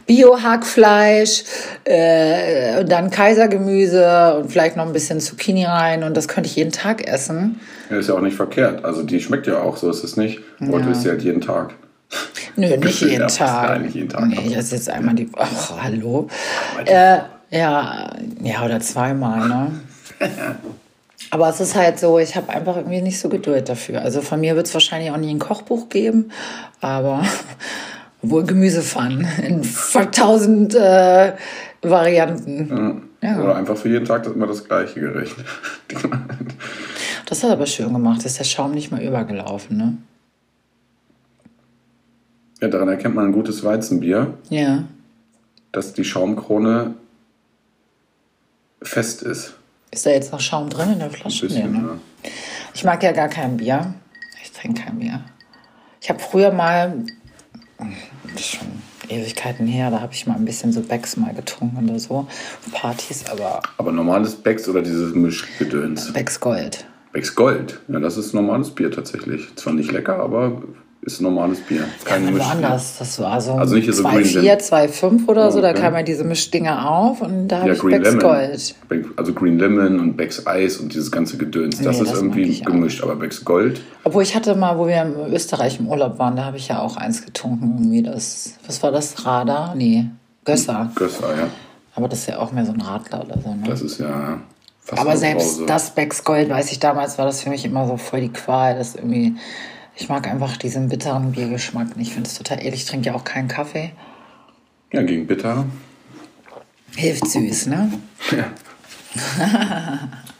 [0.06, 1.44] Bio-Hackfleisch,
[1.84, 6.04] äh, und dann Kaisergemüse und vielleicht noch ein bisschen Zucchini rein.
[6.04, 7.60] Und das könnte ich jeden Tag essen.
[7.90, 8.82] Ja, ist ja auch nicht verkehrt.
[8.82, 10.40] Also die schmeckt ja auch, so ist es nicht.
[10.58, 11.74] Aber du isst sie halt jeden Tag.
[12.56, 13.68] Nö, nicht jeden ja, Tag.
[13.68, 14.26] Nein, nicht jeden Tag.
[14.26, 16.28] Nee, ich esse jetzt einmal die Ach, hallo.
[16.86, 17.18] Äh,
[17.50, 18.10] ja,
[18.42, 19.70] ja, oder zweimal, ne?
[21.30, 24.00] Aber es ist halt so, ich habe einfach irgendwie nicht so Geduld dafür.
[24.02, 26.30] Also von mir wird es wahrscheinlich auch nie ein Kochbuch geben,
[26.80, 27.22] aber
[28.22, 29.62] wohl Gemüsepfannen in
[30.12, 31.32] tausend äh,
[31.82, 33.02] Varianten.
[33.22, 33.42] Ja.
[33.42, 35.36] Oder einfach für jeden Tag immer das gleiche Gericht.
[37.26, 39.98] Das hat aber schön gemacht, ist der Schaum nicht mal übergelaufen, ne?
[42.62, 44.84] ja, daran erkennt man ein gutes Weizenbier, Ja.
[45.72, 46.94] dass die Schaumkrone
[48.80, 49.57] fest ist.
[49.90, 51.46] Ist da jetzt noch Schaum drin in der Flasche?
[51.46, 52.00] Ein bisschen, Nee, ne?
[52.74, 53.94] Ich mag ja gar kein Bier.
[54.42, 55.24] Ich trinke kein Bier.
[56.00, 57.04] Ich habe früher mal,
[57.78, 58.68] das ist schon
[59.08, 62.26] Ewigkeiten her, da habe ich mal ein bisschen so Becks mal getrunken oder so.
[62.72, 66.12] Partys, aber Aber normales Becks oder dieses Mischgedöns?
[66.12, 66.84] Becks Gold.
[67.12, 67.80] Becks Gold.
[67.88, 69.48] Ja, das ist normales Bier tatsächlich.
[69.56, 70.62] Zwar nicht lecker, aber
[71.14, 71.84] ist normales Bier.
[72.04, 72.46] Kein Ja, Mischbier.
[72.48, 72.96] woanders.
[72.98, 75.60] Das war so, Also nicht hier so 2,4, Green 2,5 oder so.
[75.60, 75.80] Da okay.
[75.80, 78.22] kamen ja diese Mischdinger auf und da habe Ja, ich Green Becks Lemon.
[78.22, 78.74] Gold.
[79.16, 81.80] Also Green Lemon und Becks Eis und dieses ganze Gedöns.
[81.80, 83.02] Das Nee, ist das irgendwie gemischt.
[83.02, 86.44] Aber Becks Gold, Obwohl ich hatte mal, wo wir in Österreich im Urlaub waren, da
[86.44, 87.74] habe ich ja auch eins getrunken.
[87.78, 89.24] Irgendwie das, was war das?
[89.26, 89.74] Radar?
[89.74, 90.06] Nee,
[90.44, 90.90] Gösser.
[90.94, 91.48] Gösser, ja.
[91.94, 93.48] Aber das ist ja auch mehr so ein Radler oder so.
[93.54, 93.64] Ne?
[93.66, 94.38] Das ist ja
[94.80, 95.66] fast Aber selbst Brause.
[95.66, 98.76] das Becks Gold, weiß ich damals, war das für mich immer so voll die Qual.
[98.76, 99.34] Das irgendwie,
[99.98, 102.08] ich mag einfach diesen bitteren Biergeschmack nicht.
[102.08, 102.82] Ich finde es total ehrlich.
[102.82, 103.90] Ich trinke ja auch keinen Kaffee.
[104.92, 105.66] Ja, gegen Bitter.
[106.96, 107.92] Hilft süß, ne?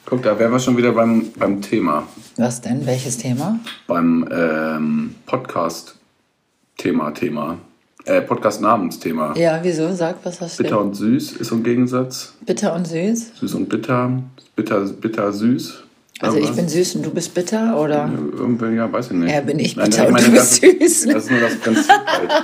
[0.07, 2.07] Guck, da wären wir schon wieder beim, beim Thema.
[2.37, 2.87] Was denn?
[2.87, 3.59] Welches Thema?
[3.87, 7.59] Beim ähm, Podcast-Thema, Thema.
[8.05, 9.37] Äh, Podcast-Namensthema.
[9.37, 9.93] Ja, wieso?
[9.93, 10.81] Sag, was das Bitter steht.
[10.81, 12.35] und süß ist so ein Gegensatz.
[12.47, 13.33] Bitter und süß?
[13.41, 14.23] Süß und bitter.
[14.55, 15.83] Bitter, bitter, süß.
[16.21, 18.11] Also ich bin süß und du bist bitter, oder?
[18.37, 19.33] Irgendwie, ja, weiß ich nicht.
[19.33, 21.15] Ja, bin ich Nein, bitter ich und meine, du das bist ist- süß, ne?
[21.15, 22.31] Das ist nur das Prinzip halt.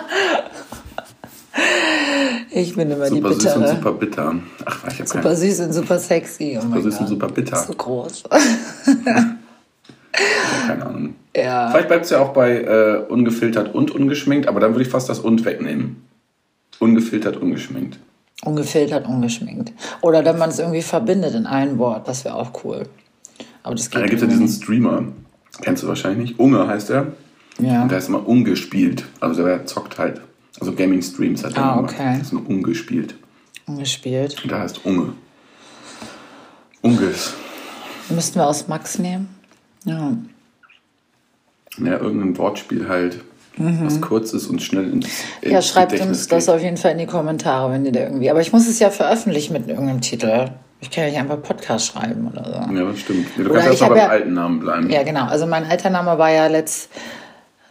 [2.57, 3.75] Ich bin immer die Super süß und bittere.
[3.77, 4.35] super bitter.
[4.65, 6.59] Ach, ich habe Super keine süß und super sexy.
[6.63, 7.09] Oh mein süß und Gott.
[7.09, 7.57] super bitter.
[7.57, 8.23] So groß.
[10.67, 11.15] keine Ahnung.
[11.37, 11.71] ja.
[11.71, 15.09] Vielleicht bleibt es ja auch bei äh, ungefiltert und ungeschminkt, aber dann würde ich fast
[15.09, 16.05] das und wegnehmen.
[16.79, 17.99] Ungefiltert, ungeschminkt.
[18.45, 19.73] Ungefiltert, ungeschminkt.
[20.01, 22.85] Oder wenn man es irgendwie verbindet in ein Wort, das wäre auch cool.
[23.65, 25.03] Aber das geht Da gibt es ja diesen Streamer.
[25.63, 26.39] Kennst du wahrscheinlich nicht.
[26.39, 27.09] Unge heißt er.
[27.59, 27.83] Ja.
[27.83, 29.05] Und der ist immer ungespielt.
[29.21, 30.21] Also der zockt halt.
[30.61, 31.83] Also Gaming Streams hat er Ah, immer.
[31.89, 32.13] okay.
[32.15, 33.17] Der ist nur ungespielt.
[33.67, 34.41] Ungespielt.
[34.45, 35.13] Und der heißt Unge.
[36.83, 37.35] Unges.
[38.11, 39.29] Müssten wir aus Max nehmen?
[39.85, 40.13] Ja.
[41.79, 43.21] Ja, irgendein Wortspiel halt.
[43.57, 45.07] Was kurz ist und schnell ins
[45.45, 45.51] Mhm.
[45.53, 46.55] Ja, schreibt Gedächtnis uns das geht.
[46.57, 48.29] auf jeden Fall in die Kommentare, wenn ihr da irgendwie.
[48.31, 50.51] Aber ich muss es ja veröffentlichen mit irgendeinem Titel.
[50.81, 52.75] Ich kann ja nicht einfach Podcast schreiben oder so.
[52.75, 53.27] Ja, das stimmt.
[53.37, 54.91] Ja, du Oder kannst einfach hab beim ja- alten Namen bleiben.
[54.91, 55.25] Ja, genau.
[55.27, 56.89] Also mein alter Name war ja Let's,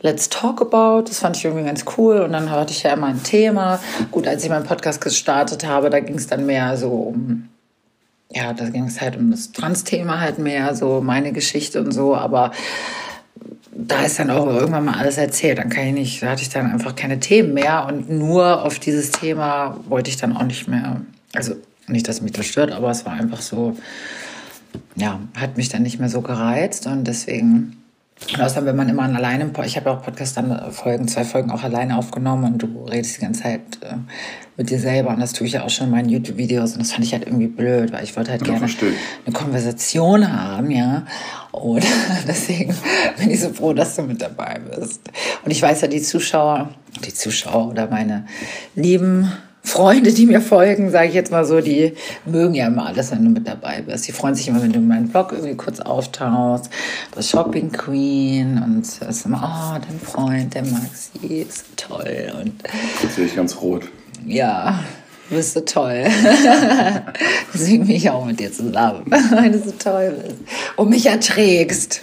[0.02, 1.04] Let's Talk About.
[1.08, 2.22] Das fand ich irgendwie ganz cool.
[2.22, 3.80] Und dann hatte ich ja immer ein Thema.
[4.12, 7.50] Gut, als ich meinen Podcast gestartet habe, da ging es dann mehr so um,
[8.32, 12.16] ja, da ging es halt um das Trans-Thema halt mehr, so meine Geschichte und so.
[12.16, 12.52] Aber
[13.76, 15.60] da ist dann auch irgendwann mal alles erzählt.
[15.60, 17.86] Dann kann ich nicht, da hatte ich dann einfach keine Themen mehr.
[17.88, 21.02] Und nur auf dieses Thema wollte ich dann auch nicht mehr.
[21.36, 21.54] Also
[21.88, 23.76] nicht, dass mich das stört, aber es war einfach so,
[24.96, 27.78] ja, hat mich dann nicht mehr so gereizt und deswegen.
[28.32, 31.52] Und außerdem, wenn man immer alleine, ich habe ja auch Podcast dann Folgen, zwei Folgen
[31.52, 33.96] auch alleine aufgenommen und du redest die ganze Zeit äh,
[34.56, 36.94] mit dir selber und das tue ich ja auch schon in meinen YouTube-Videos und das
[36.94, 38.94] fand ich halt irgendwie blöd, weil ich wollte halt gerne verstehe
[39.26, 41.06] eine Konversation haben, ja.
[41.52, 41.84] Und
[42.28, 42.74] deswegen
[43.18, 45.02] bin ich so froh, dass du mit dabei bist.
[45.44, 46.70] Und ich weiß ja, die Zuschauer,
[47.04, 48.26] die Zuschauer oder meine
[48.76, 49.34] lieben
[49.66, 51.94] Freunde, die mir folgen, sage ich jetzt mal so, die
[52.26, 54.08] mögen ja immer alles, wenn du mit dabei bist.
[54.08, 56.70] Die freuen sich immer, wenn du in meinen Blog irgendwie kurz auftauchst.
[57.16, 61.64] Das Shopping Queen und es ist immer, oh, dein Freund, der Maxi, ist so
[61.96, 62.34] toll.
[62.42, 62.54] Und
[63.02, 63.84] Jetzt sehe ich ganz rot.
[64.28, 64.80] ja,
[65.30, 66.04] du bist so toll.
[67.54, 70.36] Deswegen bin ich auch mit dir zusammen, weil du so toll bist
[70.76, 72.02] und mich erträgst.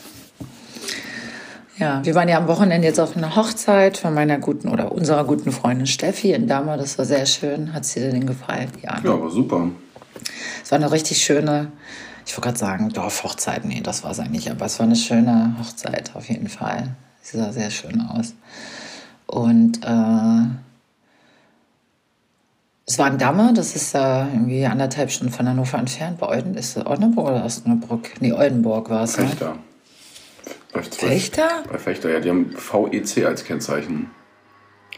[1.81, 5.25] Ja, wir waren ja am Wochenende jetzt auf einer Hochzeit von meiner guten oder unserer
[5.25, 6.77] guten Freundin Steffi in Damme.
[6.77, 7.73] Das war sehr schön.
[7.73, 8.69] Hat sie dir denn gefallen?
[8.83, 9.69] Ja, Ja, war super.
[10.63, 11.73] es war eine richtig schöne,
[12.27, 13.65] ich wollte gerade sagen, Dorfhochzeit.
[13.65, 16.89] Nee, das war es eigentlich, aber es war eine schöne Hochzeit auf jeden Fall.
[17.23, 18.35] Sie sah sehr schön aus.
[19.27, 20.45] Und äh,
[22.87, 26.19] es war in Damme, das ist äh, irgendwie anderthalb Stunden von Hannover entfernt.
[26.19, 28.21] Bei Olden, ist es Oldenburg oder Osnabrück?
[28.21, 29.17] Nee, Oldenburg war es.
[29.17, 29.31] Ne?
[30.73, 31.49] Bei Fechter?
[31.71, 34.11] Bei Fechter, ja, die haben VEC als Kennzeichen.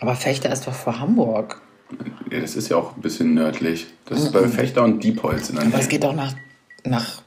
[0.00, 1.60] Aber Fechter ist doch vor Hamburg.
[2.30, 3.86] Ja, das ist ja auch ein bisschen nördlich.
[4.06, 5.88] Das ist bei Fechter und Diepholz in der Aber es Nähe.
[5.88, 6.34] geht doch nach,
[6.84, 7.22] nach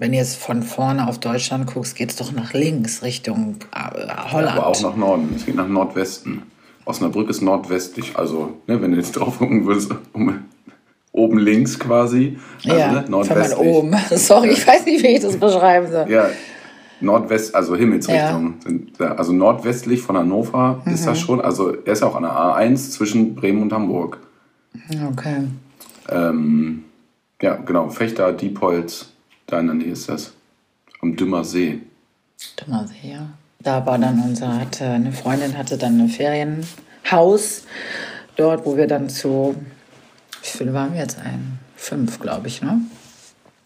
[0.00, 4.06] wenn du jetzt von vorne auf Deutschland guckst, geht es doch nach links Richtung äh,
[4.32, 4.56] Holland.
[4.56, 5.34] Aber auch nach Norden.
[5.36, 6.42] Es geht nach Nordwesten.
[6.86, 8.16] Osnabrück ist nordwestlich.
[8.16, 10.42] Also, ne, wenn du jetzt drauf gucken würdest, um,
[11.12, 12.38] oben links quasi.
[12.64, 13.58] Also, ja, ne, nordwestlich.
[13.58, 13.94] oben.
[14.16, 16.10] Sorry, ich weiß nicht, wie ich das beschreiben soll.
[16.10, 16.30] Ja,
[17.00, 18.54] Nordwest, also Himmelsrichtung.
[18.98, 21.06] Da- also nordwestlich von Hannover ist Mhm.
[21.06, 21.40] das schon.
[21.40, 24.18] Also, er ist ja auch an der A1 zwischen Bremen und Hamburg.
[25.12, 25.44] Okay.
[26.08, 26.84] Ähm,
[27.40, 27.88] ja, genau.
[27.88, 29.10] Fechter, Diepholz,
[29.46, 30.32] da in der Nähe ist das.
[31.00, 31.80] Am Dümmer See.
[32.56, 33.26] Dummer See, ja.
[33.62, 37.64] Da war dann unser, hatte, eine Freundin hatte dann ein Ferienhaus
[38.36, 39.54] dort, wo wir dann zu,
[40.42, 41.58] wie viele waren wir jetzt ein?
[41.76, 42.80] Fünf, glaube ich, ne?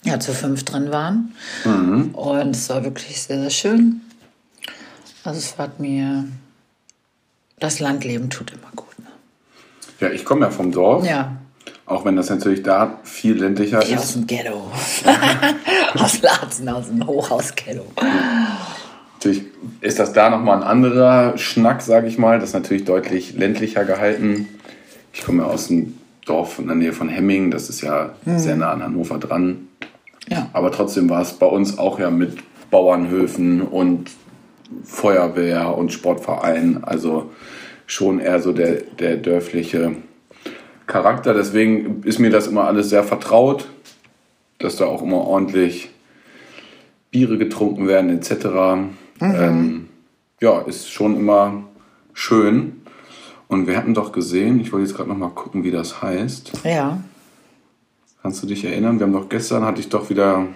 [0.04, 1.34] Ja, zu fünf drin waren.
[2.12, 4.00] Und es war wirklich sehr, sehr schön.
[5.24, 6.24] Also es hat mir,
[7.58, 8.98] das Landleben tut immer gut.
[8.98, 9.06] Ne?
[10.00, 11.06] Ja, ich komme ja vom Dorf.
[11.06, 11.36] Ja,
[11.86, 14.14] Auch wenn das natürlich da viel ländlicher ich aus ist.
[14.16, 14.70] dem Ghetto.
[15.94, 17.86] aus Laatzen, aus dem Hochhaus-Ghetto.
[19.14, 19.44] Natürlich
[19.80, 22.38] ist das da nochmal ein anderer Schnack, sage ich mal.
[22.38, 24.48] Das ist natürlich deutlich ländlicher gehalten.
[25.14, 27.50] Ich komme ja aus dem Dorf in der Nähe von Hemming.
[27.50, 29.68] Das ist ja sehr nah an Hannover dran.
[30.28, 30.48] Ja.
[30.52, 32.38] Aber trotzdem war es bei uns auch ja mit
[32.70, 34.10] Bauernhöfen und
[34.82, 36.82] Feuerwehr und Sportverein.
[36.82, 37.30] Also
[37.87, 39.96] schon eher so der, der dörfliche
[40.87, 41.34] Charakter.
[41.34, 43.68] Deswegen ist mir das immer alles sehr vertraut,
[44.58, 45.90] dass da auch immer ordentlich
[47.10, 48.46] Biere getrunken werden etc.
[49.20, 49.88] Ähm,
[50.40, 51.64] ja, ist schon immer
[52.12, 52.82] schön.
[53.46, 56.52] Und wir hatten doch gesehen, ich wollte jetzt gerade noch mal gucken, wie das heißt.
[56.64, 56.98] Ja.
[58.24, 58.98] Kannst du dich erinnern?
[58.98, 60.46] Wir haben doch gestern, hatte ich doch wieder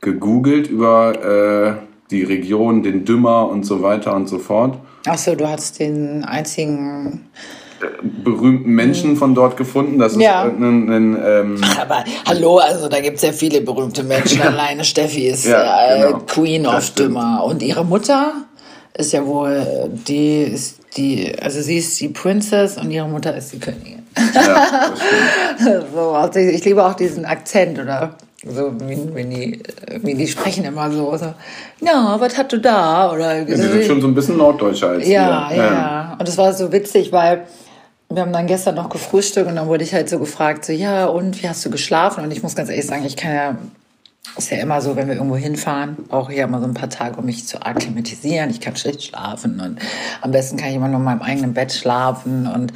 [0.00, 4.78] gegoogelt über äh, die Region, den Dümmer und so weiter und so fort.
[5.04, 7.28] Achso, du hast den einzigen
[8.22, 9.98] Berühmten Menschen von dort gefunden.
[9.98, 10.44] Das ist Ja.
[10.44, 14.40] irgendein, ein, ähm, Aber hallo, also da gibt es ja viele berühmte Menschen.
[14.46, 16.18] Alleine Steffi ist Ja, äh, genau.
[16.20, 16.88] Queen of.
[16.90, 17.42] Dümmer.
[17.44, 18.32] Und ihre Mutter
[18.96, 23.52] ist ja wohl, die ist die, also sie ist die Princess und ihre Mutter ist
[23.52, 24.03] die Königin.
[24.34, 24.92] Ja,
[25.92, 28.14] so, also ich liebe auch diesen Akzent, oder?
[28.46, 29.62] So, wie, wie, die,
[30.02, 31.32] wie die sprechen immer so, so,
[31.80, 33.10] ja, was hast du da?
[33.10, 35.56] Oder Die sind schon so ein bisschen norddeutscher als ja, wir.
[35.56, 36.16] ja, ja.
[36.18, 37.46] Und es war so witzig, weil
[38.10, 41.06] wir haben dann gestern noch gefrühstückt und dann wurde ich halt so gefragt, so, ja,
[41.06, 42.22] und wie hast du geschlafen?
[42.22, 43.56] Und ich muss ganz ehrlich sagen, ich kann ja,
[44.36, 46.90] ist ja immer so, wenn wir irgendwo hinfahren, brauche ich ja immer so ein paar
[46.90, 48.50] Tage, um mich zu akklimatisieren.
[48.50, 49.78] Ich kann schlecht schlafen und
[50.20, 52.72] am besten kann ich immer nur in meinem eigenen Bett schlafen und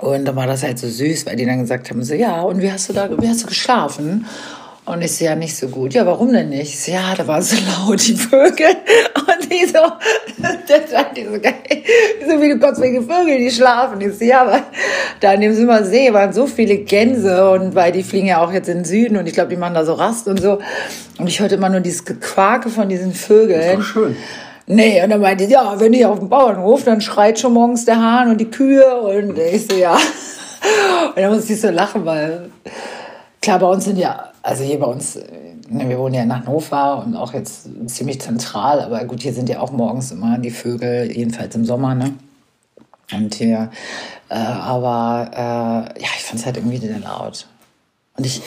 [0.00, 2.60] und dann war das halt so süß, weil die dann gesagt haben, so, ja, und
[2.60, 4.26] wie hast du da, wie hast du geschlafen?
[4.84, 5.94] Und ich so, ja, nicht so gut.
[5.94, 6.74] Ja, warum denn nicht?
[6.74, 7.56] Ich so, ja, da waren so
[7.86, 8.68] laut, die Vögel.
[9.16, 9.80] Und die so,
[10.68, 11.54] der sagt die so geil,
[12.24, 14.00] so wie du Gott wegen Vögel, die schlafen.
[14.00, 14.62] Ich so, ja, aber
[15.20, 18.52] da in dem Simmer See waren so viele Gänse und weil die fliegen ja auch
[18.52, 20.60] jetzt in den Süden und ich glaube, die machen da so Rast und so.
[21.18, 23.78] Und ich hörte immer nur dieses Gequake von diesen Vögeln.
[23.78, 24.16] Doch schön.
[24.68, 27.84] Nee, und dann meinte ich, ja, wenn ich auf dem Bauernhof, dann schreit schon morgens
[27.84, 29.00] der Hahn und die Kühe.
[29.00, 29.94] Und ich so, ja.
[29.94, 32.50] Und dann musste ich so lachen, weil
[33.40, 35.16] klar, bei uns sind ja, also hier bei uns,
[35.68, 39.48] ne, wir wohnen ja in Hannover und auch jetzt ziemlich zentral, aber gut, hier sind
[39.48, 42.14] ja auch morgens immer die Vögel, jedenfalls im Sommer, ne?
[43.12, 43.70] Und hier,
[44.28, 47.46] äh, aber äh, ja, ich fand es halt irgendwie laut.
[48.16, 48.42] Und ich,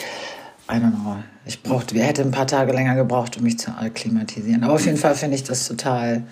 [0.70, 3.70] I don't know, ich brauchte, wir hätte ein paar Tage länger gebraucht, um mich zu
[3.70, 4.62] akklimatisieren.
[4.64, 6.22] Aber auf jeden Fall finde ich das total,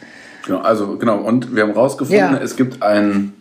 [0.46, 2.38] Genau, also genau, und wir haben rausgefunden, Ja.
[2.38, 3.32] es gibt ein,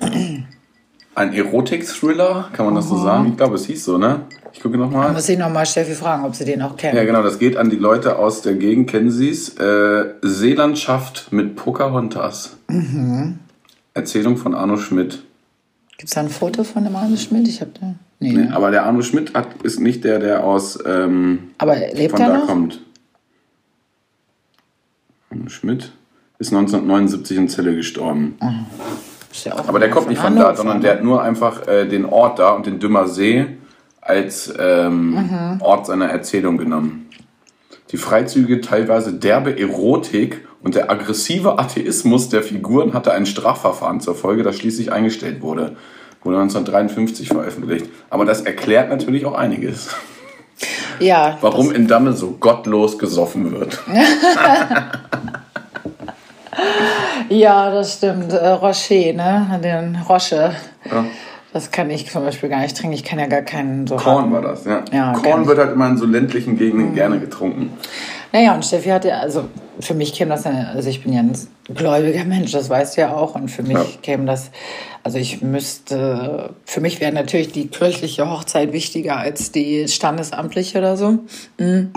[1.15, 3.27] ein Erotik-Thriller, kann man das so sagen?
[3.30, 4.21] Ich glaube, es hieß so, ne?
[4.51, 5.12] Ich gucke da nochmal.
[5.13, 6.97] muss ich nochmal Steffi fragen, ob sie den auch kennen.
[6.97, 9.49] Ja, genau, das geht an die Leute aus der Gegend, kennen Sie es?
[9.58, 12.58] Äh, Seelandschaft mit Pocahontas.
[12.67, 13.39] Mhm.
[13.93, 15.23] Erzählung von Arno Schmidt.
[15.97, 17.47] Gibt es da ein Foto von dem Arne Schmidt?
[17.47, 17.88] Ich habe da.
[18.19, 18.55] Nee, Nee, ne?
[18.55, 22.27] aber der Arno Schmidt hat, ist nicht der, der aus ähm, Aber lebt von er
[22.29, 22.47] da noch?
[22.47, 22.81] kommt.
[25.29, 25.91] Arno Schmidt
[26.39, 28.38] ist 1979 in Celle gestorben.
[29.31, 30.83] Ist ja auch Aber der kommt nicht von da, Hannover, sondern ne?
[30.83, 33.45] der hat nur einfach äh, den Ort da und den Dümmer See
[34.01, 35.62] als ähm, Mhm.
[35.62, 37.10] Ort seiner Erzählung genommen.
[37.91, 44.15] Die Freizüge teilweise derbe Erotik Und der aggressive Atheismus der Figuren hatte ein Strafverfahren zur
[44.15, 45.76] Folge, das schließlich eingestellt wurde.
[46.24, 47.86] Wurde 1953 veröffentlicht.
[48.10, 49.89] Aber das erklärt natürlich auch einiges.
[51.00, 51.38] Ja.
[51.41, 53.78] Warum in Damme so gottlos gesoffen wird.
[57.30, 58.34] ja, das stimmt.
[58.34, 59.60] Äh, Rocher, ne?
[59.63, 60.56] Den Roche.
[60.89, 61.06] Ja.
[61.54, 62.93] Das kann ich zum Beispiel gar nicht trinken.
[62.93, 64.84] Ich kann ja gar keinen so Korn harten- war das, ja.
[64.91, 66.58] Ja, Korn wird halt immer in so ländlichen Mhm.
[66.58, 67.72] Gegenden gerne getrunken.
[68.33, 69.47] Naja, und Steffi hatte, also
[69.79, 71.33] für mich käme das, ja- also ich bin ja ein
[71.73, 73.35] gläubiger Mensch, das weißt du ja auch.
[73.35, 73.85] Und für mich Ja.
[74.01, 74.51] käme das,
[75.03, 80.97] also ich müsste, für mich wäre natürlich die kirchliche Hochzeit wichtiger als die standesamtliche oder
[80.97, 81.19] so.
[81.57, 81.91] Mhm.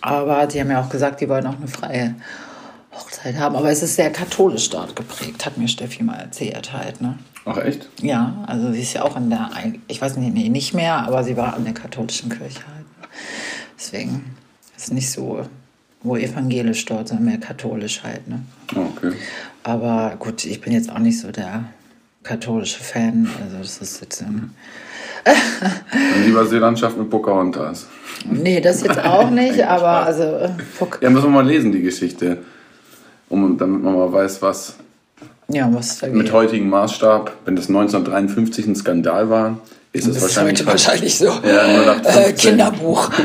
[0.00, 2.14] Aber sie haben ja auch gesagt, die wollen auch eine freie
[2.94, 3.56] Hochzeit haben.
[3.56, 7.18] Aber es ist sehr katholisch dort geprägt, hat mir Steffi mal erzählt halt, ne?
[7.46, 7.88] Ach echt?
[8.00, 9.50] Ja, also sie ist ja auch in der,
[9.88, 12.86] ich weiß nicht, nee, nicht mehr, aber sie war an der katholischen Kirche halt.
[13.78, 14.33] Deswegen
[14.76, 15.46] ist nicht so,
[16.02, 18.26] wo evangelisch dort, sondern mehr katholisch halt.
[18.28, 18.40] Ne?
[18.74, 19.12] Oh, okay.
[19.62, 21.64] Aber gut, ich bin jetzt auch nicht so der
[22.22, 23.28] katholische Fan.
[23.42, 24.50] Also das ist jetzt, ähm,
[25.24, 27.86] Dann lieber Seelandschaft mit Pocahontas.
[28.30, 30.50] nee, das jetzt auch nicht, aber also, äh,
[31.00, 32.38] Ja, müssen wir mal lesen, die Geschichte.
[33.30, 34.76] Um, damit man mal weiß, was
[35.48, 39.58] ja, was mit heutigem Maßstab, wenn das 1953 ein Skandal war,
[39.94, 41.26] ist es Das ist wahrscheinlich, heute wahrscheinlich so.
[41.26, 42.22] Ja, 0815.
[42.22, 43.10] Äh, Kinderbuch.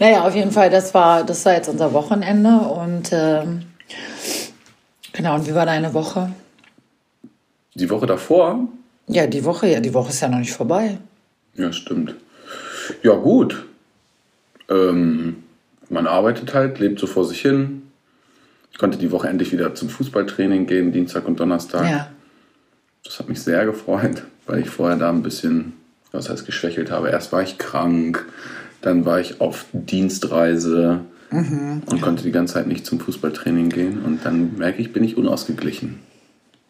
[0.00, 3.66] naja, auf jeden Fall, das war, das war jetzt unser Wochenende und ähm,
[5.12, 6.32] genau, und wie war deine Woche?
[7.74, 8.66] Die Woche davor?
[9.08, 10.96] Ja, die Woche, ja, die Woche ist ja noch nicht vorbei.
[11.54, 12.14] Ja, stimmt.
[13.02, 13.66] Ja, gut.
[14.70, 15.44] Ähm,
[15.90, 17.82] man arbeitet halt, lebt so vor sich hin.
[18.72, 21.90] Ich konnte die Woche endlich wieder zum Fußballtraining gehen, Dienstag und Donnerstag.
[21.90, 22.08] Ja.
[23.04, 25.74] Das hat mich sehr gefreut, weil ich vorher da ein bisschen,
[26.12, 27.10] was heißt geschwächelt habe.
[27.10, 28.24] Erst war ich krank,
[28.80, 34.02] dann war ich auf Dienstreise und konnte die ganze Zeit nicht zum Fußballtraining gehen.
[34.04, 35.98] Und dann merke ich, bin ich unausgeglichen.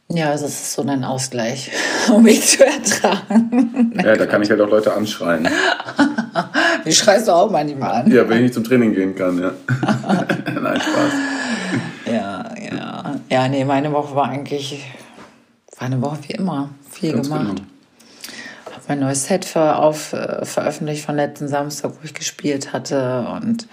[0.09, 1.71] Ja, also es ist so ein Ausgleich,
[2.15, 3.93] um mich zu ertragen.
[4.03, 5.49] Ja, da kann ich halt auch Leute anschreien.
[6.85, 8.11] Wie schreist du auch manchmal an?
[8.11, 9.53] Ja, wenn ich nicht zum Training gehen kann, ja.
[10.61, 11.13] Nein, Spaß.
[12.07, 13.21] Ja, ja.
[13.31, 14.85] Ja, nee, meine Woche war eigentlich,
[15.77, 16.71] war eine Woche wie immer.
[16.91, 17.57] Viel Ganz gemacht.
[17.57, 17.61] genau.
[18.67, 23.27] Habe mein neues Set ver auf, äh, veröffentlicht von letzten Samstag, wo ich gespielt hatte.
[23.29, 23.69] Und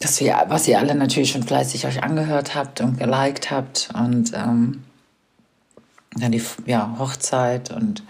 [0.00, 3.90] das, was ihr alle natürlich schon fleißig euch angehört habt und geliked habt.
[3.94, 4.84] Und ähm,
[6.16, 8.02] dann die ja, Hochzeit und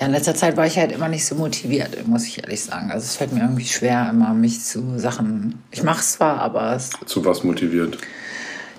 [0.00, 2.92] ja, in letzter Zeit war ich halt immer nicht so motiviert, muss ich ehrlich sagen.
[2.92, 5.60] Also es fällt mir irgendwie schwer, immer mich zu Sachen.
[5.72, 7.98] Ich mache es zwar, aber es Zu was motiviert?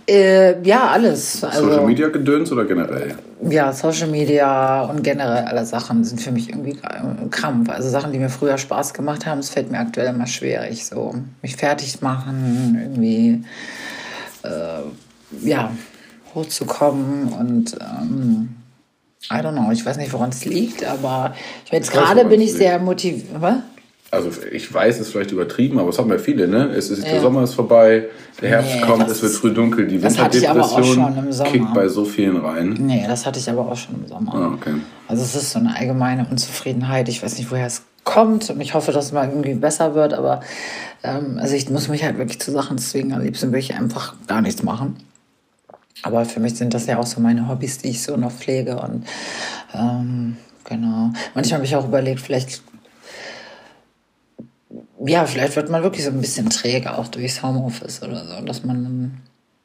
[0.09, 1.43] Äh, ja, alles.
[1.43, 3.15] Also, Social Media Gedöns oder generell?
[3.47, 6.77] Ja, Social Media und generell alle Sachen sind für mich irgendwie
[7.29, 7.69] Krampf.
[7.69, 10.85] Also Sachen, die mir früher Spaß gemacht haben, es fällt mir aktuell immer schwierig.
[10.85, 13.43] So mich fertig machen, irgendwie
[14.43, 15.71] äh, ja,
[16.33, 18.55] hochzukommen und ähm,
[19.31, 22.53] I don't know, ich weiß nicht, woran es liegt, aber ich jetzt gerade bin ich
[22.53, 23.63] sehr motiviert.
[24.11, 26.69] Also ich weiß, es ist vielleicht übertrieben, aber es haben ja viele, ne?
[26.69, 27.21] Es ist, Der Ja.
[27.21, 28.05] Sommer ist vorbei,
[28.41, 31.51] der Herbst Nee, kommt, es wird früh dunkel, die Winterdepression schon im Sommer.
[31.51, 32.75] kickt bei so vielen rein.
[32.79, 34.33] Nee, das hatte ich aber auch schon im Sommer.
[34.33, 34.73] Ah, okay.
[35.07, 37.07] Also es ist so eine allgemeine Unzufriedenheit.
[37.07, 40.13] Ich weiß nicht, woher es kommt und ich hoffe, dass es mal irgendwie besser wird.
[40.15, 40.41] Aber
[41.03, 43.13] ähm, also ich muss mich halt wirklich zu Sachen zwingen.
[43.13, 44.97] Am liebsten würde ich einfach gar nichts machen.
[46.01, 48.77] Aber für mich sind das ja auch so meine Hobbys, die ich so noch pflege.
[48.79, 49.05] Und
[49.75, 51.11] ähm, genau.
[51.35, 52.63] Manchmal habe ich auch überlegt, vielleicht
[55.05, 58.63] ja, vielleicht wird man wirklich so ein bisschen träge auch durchs Homeoffice oder so, dass
[58.63, 59.21] man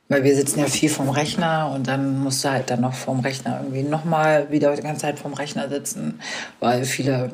[0.08, 3.20] weil wir sitzen ja viel vom Rechner und dann musst du halt dann noch vom
[3.20, 6.20] Rechner irgendwie nochmal wieder die ganze Zeit vom Rechner sitzen,
[6.60, 7.30] weil viele,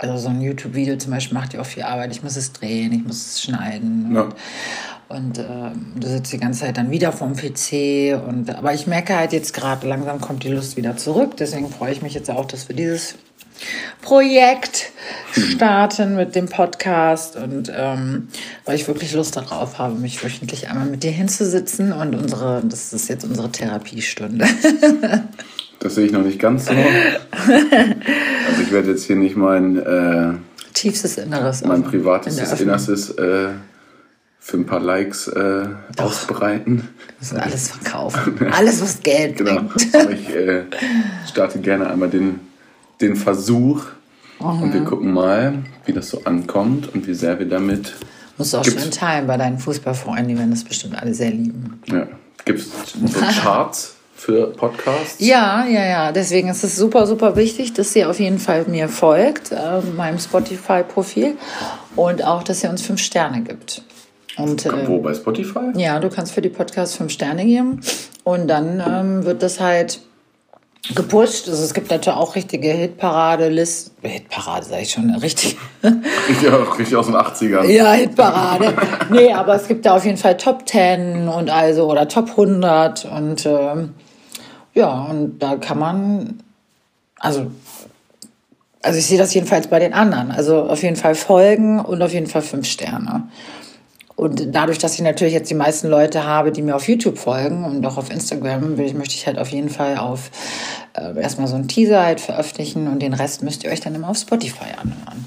[0.00, 2.10] also so ein YouTube-Video zum Beispiel macht ja auch viel Arbeit.
[2.12, 4.14] Ich muss es drehen, ich muss es schneiden.
[4.14, 4.22] Ja.
[4.22, 4.34] Und,
[5.08, 8.18] und ähm, du sitzt die ganze Zeit dann wieder vorm PC.
[8.26, 11.36] Und, aber ich merke halt jetzt gerade, langsam kommt die Lust wieder zurück.
[11.36, 13.16] Deswegen freue ich mich jetzt auch, dass wir dieses
[14.00, 14.92] Projekt
[15.32, 18.28] starten mit dem Podcast und ähm,
[18.64, 22.94] weil ich wirklich Lust darauf habe, mich wöchentlich einmal mit dir hinzusitzen und unsere, das
[22.94, 24.46] ist jetzt unsere Therapiestunde.
[25.80, 26.72] Das sehe ich noch nicht ganz so.
[28.48, 30.32] Also ich werde jetzt hier nicht mein, äh,
[30.74, 31.62] Tiefstes Inneres.
[31.64, 32.60] mein in privates Öffnung.
[32.60, 33.48] Innerstes äh,
[34.38, 35.66] für ein paar Likes äh,
[35.98, 36.88] ausbreiten.
[37.18, 38.46] Das ist alles verkaufen.
[38.52, 39.62] Alles, was Geld Genau.
[39.62, 39.94] bringt.
[39.94, 40.62] Aber ich äh,
[41.28, 42.40] starte gerne einmal den,
[43.00, 43.84] den Versuch
[44.38, 47.94] und wir gucken mal, wie das so ankommt und wie sehr wir damit.
[48.38, 51.80] Musst du auch schön teilen bei deinen Fußballfreunden, die werden das bestimmt alle sehr lieben.
[51.86, 52.06] Ja,
[52.46, 52.68] Gibt es
[53.04, 55.16] so Charts für Podcasts?
[55.18, 56.12] Ja, ja, ja.
[56.12, 60.18] Deswegen ist es super, super wichtig, dass ihr auf jeden Fall mir folgt, äh, meinem
[60.18, 61.36] Spotify-Profil
[61.96, 63.82] und auch, dass ihr uns fünf Sterne gibt.
[64.36, 65.72] Und, äh, Wo, bei Spotify?
[65.74, 67.80] Ja, du kannst für die Podcasts fünf Sterne geben
[68.24, 70.00] und dann ähm, wird das halt
[70.94, 71.48] gepusht.
[71.48, 73.92] Also es gibt natürlich auch richtige Hitparade-Listen.
[74.02, 75.56] Hitparade, sag ich schon, richtig.
[75.82, 77.64] Ja, richtig aus den 80ern.
[77.64, 78.74] Ja, Hitparade.
[79.10, 83.06] nee, aber es gibt da auf jeden Fall Top 10 und also oder Top 100
[83.06, 83.94] und ähm,
[84.74, 86.40] ja, und da kann man,
[87.18, 87.50] also,
[88.82, 90.30] also ich sehe das jedenfalls bei den anderen.
[90.30, 93.28] Also auf jeden Fall folgen und auf jeden Fall fünf Sterne.
[94.20, 97.64] Und dadurch, dass ich natürlich jetzt die meisten Leute habe, die mir auf YouTube folgen
[97.64, 100.30] und auch auf Instagram, will ich, möchte ich halt auf jeden Fall auf
[100.92, 104.10] äh, erstmal so einen Teaser halt veröffentlichen und den Rest müsst ihr euch dann immer
[104.10, 105.24] auf Spotify anhören.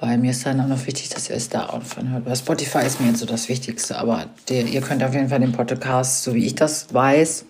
[0.00, 2.26] Weil mir ist dann auch noch wichtig, dass ihr es da auch anhört.
[2.26, 5.40] Weil Spotify ist mir jetzt so das Wichtigste, aber der, ihr könnt auf jeden Fall
[5.40, 7.46] den Podcast, so wie ich das weiß,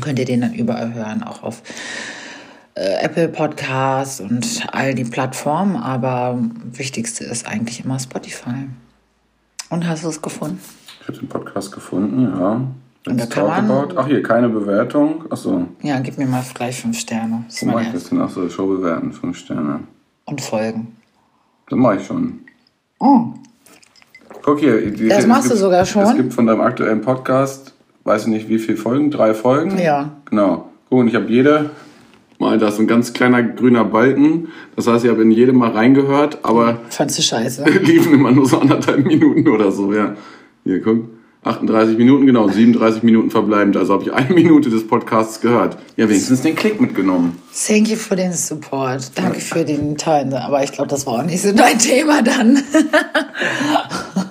[0.00, 1.62] könnt ihr den dann überall hören, auch auf
[2.74, 5.76] äh, Apple Podcasts und all die Plattformen.
[5.76, 6.38] Aber
[6.72, 8.68] wichtigste ist eigentlich immer Spotify.
[9.70, 10.60] Und hast du es gefunden?
[11.00, 12.60] Ich habe den Podcast gefunden, ja.
[13.10, 13.94] Und da kann man- about.
[13.98, 15.24] Ach, hier, keine Bewertung.
[15.30, 17.44] Achso, Ja, gib mir mal gleich fünf Sterne.
[17.48, 18.20] Das wo mache mein ich das denn?
[18.20, 19.80] Achso, Show bewerten, fünf Sterne.
[20.26, 20.96] Und folgen.
[21.68, 22.40] Das mache ich schon.
[23.00, 23.34] Oh.
[24.42, 24.90] Guck hier.
[24.92, 26.04] Die, Das machst du gibt- sogar schon?
[26.04, 27.71] Es gibt von deinem aktuellen Podcast,
[28.04, 29.78] weiß ich nicht wie viele Folgen, drei Folgen?
[29.78, 30.16] Ja.
[30.26, 30.70] Genau.
[30.88, 31.70] Guck, und ich habe jede,
[32.38, 34.48] mal da ist so ein ganz kleiner grüner Balken.
[34.76, 37.64] Das heißt, ich habe in jede mal reingehört, aber Fandst du scheiße?
[37.82, 40.14] liefen immer nur so anderthalb Minuten oder so, ja.
[40.64, 41.08] Hier, guck.
[41.44, 43.76] 38 Minuten, genau, 37 Minuten verbleibend.
[43.76, 45.76] Also habe ich eine Minute des Podcasts gehört.
[45.96, 47.36] Ja, wenigstens den Klick mitgenommen.
[47.66, 49.10] Thank you für den Support.
[49.16, 50.32] Danke für den Teil.
[50.34, 52.62] Aber ich glaube, das war auch nicht so dein Thema dann.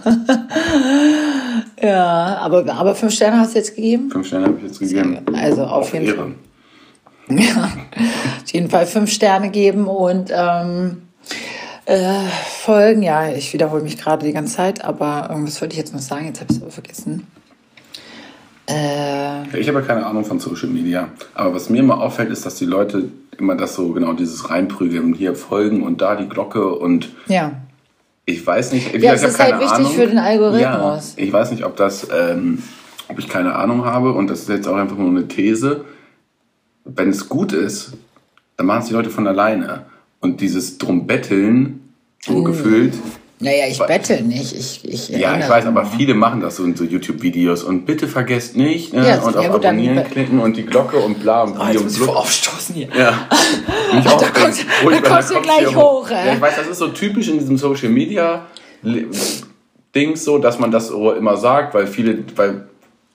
[1.81, 4.09] ja, aber, aber fünf Sterne hast du jetzt gegeben?
[4.11, 5.17] Fünf Sterne habe ich jetzt gegeben.
[5.33, 6.17] Also auf jeden Ehre.
[6.17, 6.31] Fall.
[7.29, 7.71] Ja,
[8.43, 11.03] auf jeden Fall fünf Sterne geben und ähm,
[11.85, 12.13] äh,
[12.45, 13.03] folgen.
[13.03, 16.25] Ja, ich wiederhole mich gerade die ganze Zeit, aber irgendwas wollte ich jetzt noch sagen,
[16.25, 17.27] jetzt habe ich es aber vergessen.
[18.69, 21.09] Äh, Ich habe ja keine Ahnung von Social Media.
[21.33, 25.13] Aber was mir immer auffällt, ist, dass die Leute immer das so, genau dieses reinprügeln.
[25.13, 27.53] Hier folgen und da die Glocke und ja.
[28.31, 28.93] Ich weiß nicht.
[29.01, 29.91] Ja, es ist halt wichtig Ahnung.
[29.91, 31.15] für den Algorithmus.
[31.17, 32.61] Ja, ich weiß nicht, ob das, ähm,
[33.07, 35.85] ob ich keine Ahnung habe und das ist jetzt auch einfach nur eine These.
[36.85, 37.93] Wenn es gut ist,
[38.57, 39.85] dann machen es die Leute von alleine.
[40.19, 41.79] Und dieses drum betteln,
[42.19, 42.45] so Mhm.
[42.45, 42.93] gefühlt,
[43.41, 44.53] Naja, ich bettel nicht.
[44.55, 47.63] Ich, ich ja, ich weiß, aber viele machen das so in so YouTube-Videos.
[47.63, 49.07] Und bitte vergesst nicht, ne?
[49.07, 51.71] Ja, und auf gut, dann- Abonnieren klicken und die Glocke und bla und Oh, wie
[51.73, 52.87] jetzt und muss ich vor aufstoßen hier.
[52.97, 53.27] Ja.
[53.93, 54.19] Mich Da hol
[54.93, 56.27] ich da kommst der du gleich hoch, ey.
[56.27, 58.45] Ja, ich weiß, das ist so typisch in diesem Social Media
[59.95, 62.67] Dings so, dass man das so immer sagt, weil viele, weil,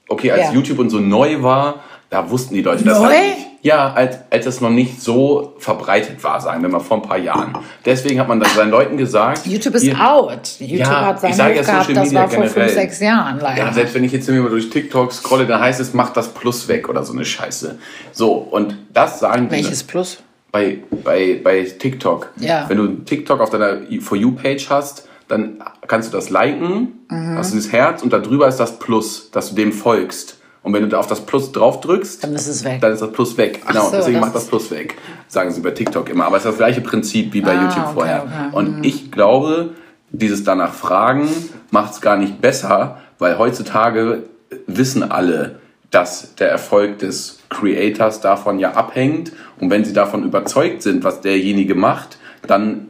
[0.09, 0.53] okay, als Ja.
[0.53, 3.07] YouTube und so neu war, da wussten die Leute das Neu?
[3.07, 3.47] halt nicht.
[3.67, 7.19] Ja, als, als es noch nicht so verbreitet war, sagen wir mal vor ein paar
[7.19, 7.59] Jahren.
[7.85, 9.45] Deswegen hat man dann seinen Leuten gesagt.
[9.45, 10.41] YouTube ist ihr- out.
[10.61, 12.75] YouTube Ja, hat seinen ich sage ja gehabt, Social das Media war vor fünf, generell.
[12.75, 13.65] sechs Jahren leider.
[13.67, 16.69] Ja, selbst wenn ich jetzt immer durch TikTok scrolle, dann heißt es, mach das Plus
[16.69, 17.77] weg oder so eine Scheiße.
[18.13, 20.19] So, und das sagen die Welches Plus?
[20.53, 22.31] bei, bei, bei TikTok.
[22.37, 22.67] Ja.
[22.69, 25.59] Wenn du TikTok auf deiner For You-Page hast, dann
[25.89, 27.37] kannst du das liken, Mhm.
[27.37, 30.36] hast du das Herz und da drüber ist das Plus, dass du dem folgst.
[30.67, 32.81] Und wenn du da auf das Plus drauf drückst, Dann ist es weg.
[32.81, 33.63] dann ist das Plus weg.
[33.69, 34.97] Genau, so, deswegen das mach das Plus weg.
[35.29, 36.25] Sagen sie bei TikTok immer.
[36.27, 38.23] Aber es ist das gleiche Prinzip wie bei Ah, YouTube okay, vorher.
[38.25, 38.49] okay.
[38.49, 38.55] Mhm.
[38.55, 39.71] Und ich glaube,
[40.11, 41.29] dieses danach fragen
[41.71, 44.25] macht es gar nicht besser, weil heutzutage
[44.67, 45.61] wissen alle,
[45.93, 49.31] dass der Erfolg des Creators davon ja abhängt.
[49.61, 52.89] Und wenn sie davon überzeugt sind, was derjenige macht, dann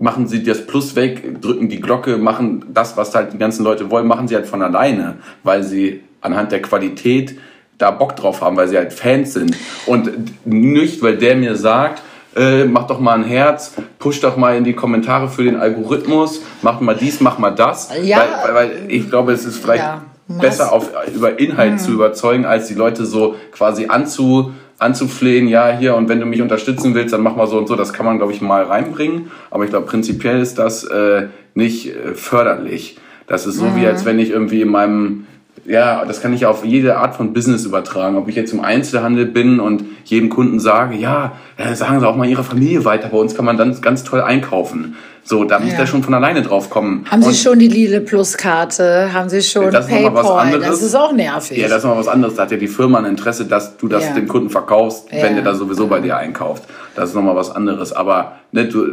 [0.00, 3.92] machen sie das Plus weg, drücken die Glocke, machen das, was halt die ganzen Leute
[3.92, 7.38] wollen, machen sie halt von alleine, weil sie anhand der Qualität
[7.78, 9.56] da Bock drauf haben, weil sie halt Fans sind.
[9.86, 10.10] Und
[10.46, 12.02] nicht, weil der mir sagt,
[12.36, 16.42] äh, mach doch mal ein Herz, push doch mal in die Kommentare für den Algorithmus,
[16.62, 17.90] mach mal dies, mach mal das.
[18.02, 18.18] Ja.
[18.18, 20.02] Weil, weil, weil ich glaube, es ist vielleicht Ja.
[20.26, 25.96] besser auf, über Inhalt zu überzeugen, als die Leute so quasi anzu, anzuflehen, ja, hier,
[25.96, 27.76] und wenn du mich unterstützen willst, dann mach mal so und so.
[27.76, 29.30] Das kann man, glaube ich, mal reinbringen.
[29.50, 32.98] Aber ich glaube, prinzipiell ist das äh, nicht äh, förderlich.
[33.26, 35.26] Das ist so wie, als wenn ich irgendwie in meinem,
[35.66, 38.16] ja, das kann ich auf jede Art von Business übertragen.
[38.16, 42.16] Ob ich jetzt im Einzelhandel bin und jedem Kunden sage, ja, äh, sagen Sie auch
[42.16, 44.96] mal Ihre Familie weiter, bei uns kann man dann ganz toll einkaufen.
[45.28, 45.78] So, da muss Ja.
[45.80, 47.04] der schon von alleine drauf kommen.
[47.10, 49.12] Haben Sie Und- schon die Lidl Plus Karte?
[49.12, 50.38] Haben Sie schon Das mal was PayPal?
[50.46, 50.66] anderes.
[50.68, 51.58] Das ist auch nervig.
[51.58, 52.34] Ja, das ist mal was anderes.
[52.36, 54.14] Da hat ja die Firma ein Interesse, dass du das Ja.
[54.14, 55.22] dem Kunden verkaufst, Ja.
[55.24, 56.62] wenn der da sowieso bei dir einkauft.
[56.96, 57.92] Das ist noch mal was anderes.
[57.92, 58.86] Aber ne, du,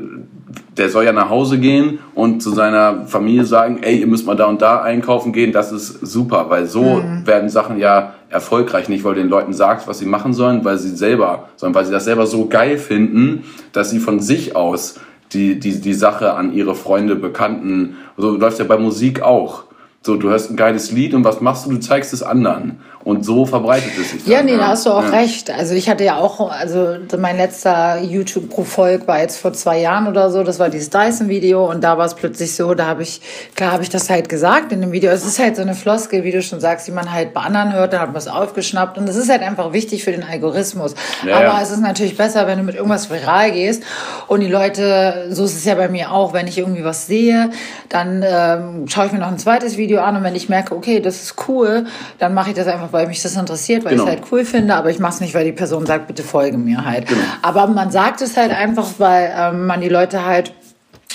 [0.77, 4.36] der soll ja nach Hause gehen und zu seiner Familie sagen, ey, ihr müsst mal
[4.36, 5.53] da und da einkaufen gehen.
[5.53, 7.25] Das ist super, weil so Mhm.
[7.25, 8.89] werden Sachen ja erfolgreich.
[8.89, 11.86] Nicht, weil du den Leuten sagst, was sie machen sollen, weil sie selber, sondern weil
[11.86, 14.95] sie das selber so geil finden, dass sie von sich aus
[15.34, 19.64] die, die, die Sache an ihre Freunde, Bekannten, so läuft ja bei Musik auch.
[20.06, 21.72] So, du hörst ein geiles Lied und was machst du?
[21.72, 22.80] Du zeigst es anderen.
[23.03, 24.26] Und so verbreitet es sich.
[24.26, 25.10] Ja, dann, nee, da hast du auch Ja.
[25.10, 25.51] recht.
[25.51, 30.32] Also ich hatte ja auch, also mein letzter YouTube-Pro-Volk war jetzt vor zwei Jahren oder
[30.32, 33.22] so, das war dieses Dyson-Video und da war es plötzlich so, da habe ich,
[33.56, 35.12] klar habe ich das halt gesagt in dem Video.
[35.12, 37.74] Es ist halt so eine Floskel, wie du schon sagst, die man halt bei anderen
[37.74, 40.95] hört, dann hat man es aufgeschnappt und es ist halt einfach wichtig für den Algorithmus.
[41.24, 41.62] Ja, Aber ja.
[41.62, 43.84] es ist natürlich besser, wenn du mit irgendwas viral gehst
[44.28, 47.51] und die Leute, so ist es ja bei mir auch, wenn ich irgendwie was sehe,
[47.89, 51.00] dann ähm, schaue ich mir noch ein zweites Video an und wenn ich merke, okay,
[51.00, 51.86] das ist cool,
[52.20, 54.04] dann mache ich das einfach, weil mich das interessiert, weil Genau.
[54.06, 56.24] ich es halt cool finde, aber ich mache es nicht, weil die Person sagt, bitte
[56.24, 57.08] folge mir halt.
[57.08, 57.22] Genau.
[57.41, 60.52] Aber man sagt es halt einfach, weil ähm, man die Leute halt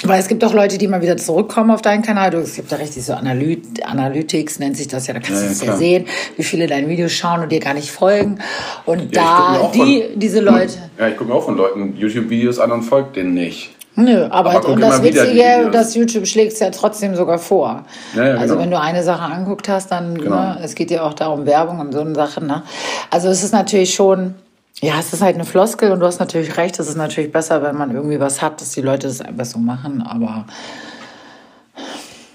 [0.02, 2.30] weil es gibt auch Leute, die mal wieder zurückkommen auf deinen Kanal.
[2.30, 5.12] Du, es gibt da richtig so Analyt Analytics, nennt sich das ja.
[5.12, 6.06] Da kannst Ja, du es ja sehen,
[6.38, 8.38] wie viele deine Videos schauen und dir gar nicht folgen.
[8.86, 9.78] Und Ja, da, die,
[10.08, 10.72] von- diese Leute.
[10.98, 13.72] Ja, ich gucke mir auch von Leuten YouTube-Videos an und folge denen nicht.
[13.96, 15.72] Nö, aber, Aber und das Witzige, Videos.
[15.72, 17.84] dass YouTube schlägt es ja trotzdem sogar vor.
[18.14, 18.62] Ja, ja, also genau.
[18.64, 20.36] wenn du eine Sache anguckt hast, dann, Genau.
[20.36, 22.42] ne, es geht ja auch darum Werbung und so eine Sache.
[22.44, 22.62] Ne?
[23.10, 24.34] Also es ist natürlich schon,
[24.80, 27.62] ja, es ist halt eine Floskel und du hast natürlich recht, es ist natürlich besser,
[27.62, 30.46] wenn man irgendwie was hat, dass die Leute das einfach so machen, aber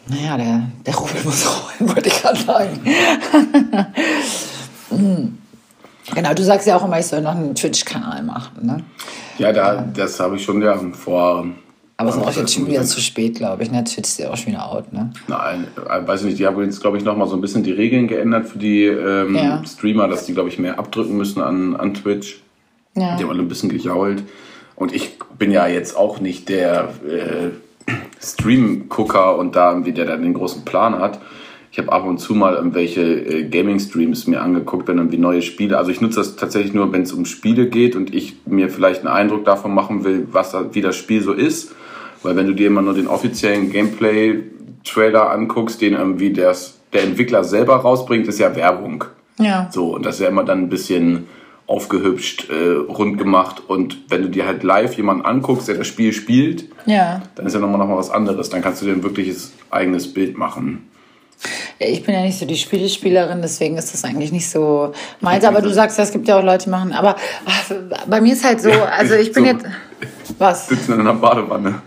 [0.08, 2.80] naja, der, der Rubel muss rollen, wollte ich gerade sagen.
[6.14, 8.84] Genau, du sagst ja auch immer, ich soll noch einen Twitch-Kanal machen, ne?
[9.38, 11.48] Ja, da, das habe ich schon ja vor.
[11.98, 13.72] Aber es ist auch jetzt schon wieder zu spät, glaube ich.
[13.72, 13.84] Ne?
[13.84, 15.12] Twitch ist ja auch schon wieder out, ne?
[15.28, 16.40] Nein, äh, weiß ich nicht.
[16.40, 18.84] Die haben jetzt, glaube ich, noch mal so ein bisschen die Regeln geändert für die
[18.84, 19.64] ähm, Ja.
[19.66, 22.42] Streamer, dass die, glaube ich, mehr abdrücken müssen an, an Twitch.
[22.96, 23.16] Ja.
[23.16, 24.24] Die haben alle ein bisschen gejault.
[24.76, 27.92] Und ich bin ja jetzt auch nicht der äh,
[28.22, 31.20] Stream-Gucker und da irgendwie, der dann den großen Plan hat.
[31.76, 35.78] Ich habe ab und zu mal irgendwelche äh, Gaming-Streams mir angeguckt, wenn irgendwie neue Spiele.
[35.78, 39.02] Also ich nutze das tatsächlich nur, wenn es um Spiele geht und ich mir vielleicht
[39.02, 41.76] einen Eindruck davon machen will, was da, wie das Spiel so ist.
[42.24, 47.44] Weil wenn du dir immer nur den offiziellen Gameplay-Trailer anguckst, den irgendwie das, der Entwickler
[47.44, 49.04] selber rausbringt, ist ja Werbung.
[49.38, 49.68] Ja.
[49.70, 51.28] So, und das ist ja immer dann ein bisschen
[51.68, 53.64] aufgehübscht, äh, rund gemacht.
[53.68, 57.22] Und wenn du dir halt live jemanden anguckst, der das Spiel spielt, Ja.
[57.36, 58.50] dann ist ja nochmal noch mal was anderes.
[58.50, 60.88] Dann kannst du dir ein wirkliches eigenes Bild machen.
[61.80, 65.44] Ja, Ich bin ja nicht so die Spielespielerin, deswegen ist das eigentlich nicht so meins.
[65.44, 66.94] Aber du sagst ja, es gibt ja auch Leute, die machen.
[66.94, 67.16] Aber
[67.46, 67.72] ach,
[68.08, 69.50] bei mir ist halt so, also ich bin So.
[69.52, 69.66] jetzt.
[70.38, 70.68] Was?
[70.68, 71.82] Sitzen in einer Badewanne.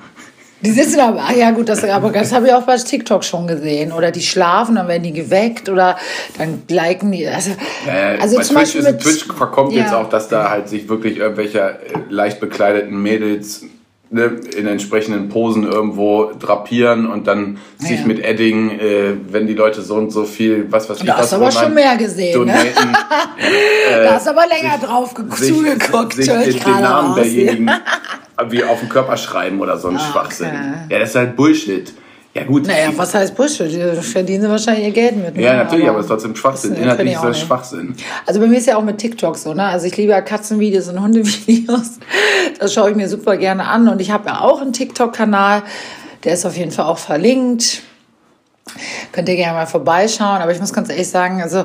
[0.61, 3.46] Die sitzen aber, ach ja gut, das, aber das habe ich auch bei TikTok schon
[3.46, 3.92] gesehen.
[3.92, 5.96] Oder die schlafen, dann werden die geweckt oder
[6.36, 7.28] dann liken die.
[7.28, 7.51] Also,
[7.86, 9.82] Äh, also zum Twitch, Beispiel mit, Twitch verkommt Ja.
[9.82, 11.76] jetzt auch, dass da halt sich wirklich irgendwelche äh,
[12.09, 13.62] leicht bekleideten Mädels
[14.11, 18.07] in entsprechenden Posen irgendwo drapieren und dann sich Ja.
[18.07, 21.25] mit Edding, äh, wenn die Leute so und so viel, was weiß ich, Da hast
[21.25, 22.53] was du aber schon mehr gesehen, ne?
[22.55, 22.97] donaten,
[24.03, 27.71] da hast du aber länger drauf ge- sich, zugeguckt, sich höre den, den Namen derjenigen
[28.49, 30.49] wie auf den Körper schreiben oder so ein Ah, Schwachsinn.
[30.49, 30.93] okay.
[30.95, 31.93] Ja, das ist halt Bullshit.
[32.39, 32.66] Ja gut.
[32.66, 33.70] Naja, was heißt Bullshit?
[33.70, 35.36] Die verdienen sie wahrscheinlich ihr Geld mit.
[35.36, 35.43] Ne?
[35.43, 36.74] ja, natürlich, aber es ist trotzdem Schwachsinn.
[36.74, 37.41] Inhaltlich ist das.
[37.41, 37.95] Schwachsinn.
[38.26, 39.64] Also bei mir ist ja auch mit TikTok so, ne?
[39.64, 41.99] Also ich liebe ja Katzenvideos und Hundevideos.
[42.61, 43.89] Das schaue ich mir super gerne an.
[43.89, 45.62] Und ich habe ja auch einen TikTok-Kanal.
[46.24, 47.82] Der ist auf jeden Fall auch verlinkt.
[49.12, 50.41] Könnt ihr gerne mal vorbeischauen.
[50.41, 51.64] Aber ich muss ganz ehrlich sagen, also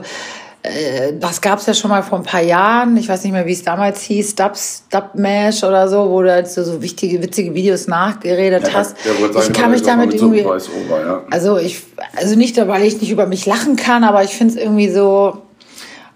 [1.20, 2.96] das gab es ja schon mal vor ein paar Jahren.
[2.96, 4.36] Ich weiß nicht mehr, wie es damals hieß.
[4.36, 8.96] Dubs, Dubmash oder so, wo du halt so, so wichtige, witzige Videos nachgeredet hast.
[9.06, 10.40] Ja, sagen, ich kann mich damit irgendwie...
[10.40, 11.24] Ja.
[11.30, 11.84] Also ich,
[12.16, 15.43] also nicht, weil ich nicht über mich lachen kann, aber ich finde es irgendwie so,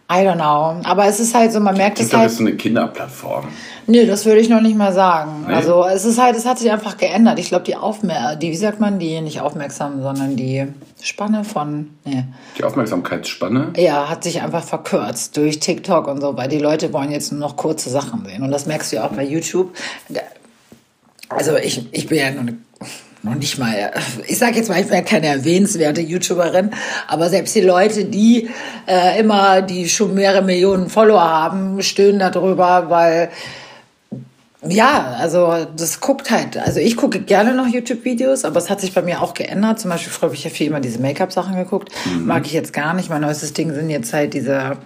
[0.09, 0.81] I don't know.
[0.89, 2.31] Aber es ist halt so, man merkt es TikTok halt.
[2.31, 3.45] ist so eine Kinderplattform.
[3.87, 5.45] Nee, das würde ich noch nicht mal sagen.
[5.47, 5.53] Nee?
[5.53, 7.39] Also es ist halt, es hat sich einfach geändert.
[7.39, 10.67] Ich glaube, die Aufmer die, wie sagt man, die nicht aufmerksam, sondern die
[11.01, 12.23] Spanne von, nee.
[12.57, 13.73] Die Aufmerksamkeitsspanne.
[13.75, 17.41] Ja, hat sich einfach verkürzt durch TikTok und so, weil die Leute wollen jetzt nur
[17.41, 18.43] noch kurze Sachen sehen.
[18.43, 19.75] Und das merkst du ja auch bei YouTube.
[21.29, 22.57] Also ich, ich bin ja noch, eine,
[23.23, 23.91] noch nicht mal,
[24.27, 26.71] ich sage jetzt mal, ich bin ja keine erwähnenswerte YouTuberin,
[27.07, 28.49] aber selbst die Leute, die
[28.87, 33.29] äh, immer, die schon mehrere Millionen Follower haben, stöhnen darüber, weil
[34.67, 36.57] ja, also das guckt halt.
[36.57, 39.79] Also ich gucke gerne noch YouTube-Videos, aber es hat sich bei mir auch geändert.
[39.79, 41.91] Zum Beispiel früher habe ich ja viel immer diese Make-up-Sachen geguckt.
[42.19, 43.09] Mag ich jetzt gar nicht.
[43.09, 44.77] Mein neuestes Ding sind jetzt halt diese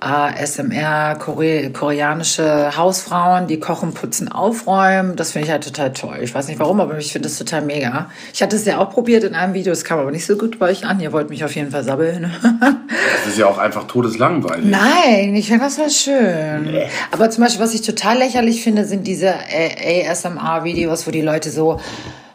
[0.00, 5.16] ASMR, Kore koreanische Hausfrauen, die kochen, putzen, aufräumen.
[5.16, 6.18] Das finde ich halt total toll.
[6.22, 8.10] Ich weiß nicht warum, aber ich finde das total mega.
[8.32, 10.58] Ich hatte es ja auch probiert in einem Video, es kam aber nicht so gut
[10.58, 11.00] bei euch an.
[11.00, 12.30] Ihr wollt mich auf jeden Fall sabbeln.
[12.90, 14.66] das ist ja auch einfach todeslangweilig.
[14.66, 16.72] Nein, ich finde das war schön.
[16.72, 16.86] Nee.
[17.10, 21.80] Aber zum Beispiel, was ich total lächerlich finde, sind diese ASMR-Videos, wo die Leute so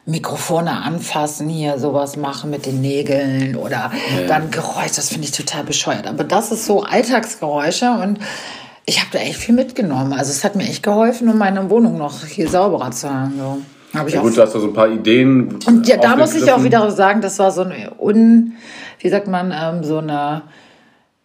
[0.06, 4.28] Mikrofone anfassen, hier sowas machen mit den Nägeln oder ja.
[4.28, 6.08] dann Geräusch, das finde ich total bescheuert.
[6.08, 8.20] Aber das ist so Alltagsgeräusche und
[8.86, 10.12] ich habe da echt viel mitgenommen.
[10.12, 13.34] Also es hat mir echt geholfen, um meine Wohnung noch hier sauberer zu haben.
[13.38, 13.98] So.
[13.98, 15.60] Hab ich ja, gut, du hast da so ein paar Ideen.
[15.66, 18.54] Und ja, da muss ich auch wieder sagen, das war so ein un,
[19.00, 20.42] wie sagt man, ähm, so eine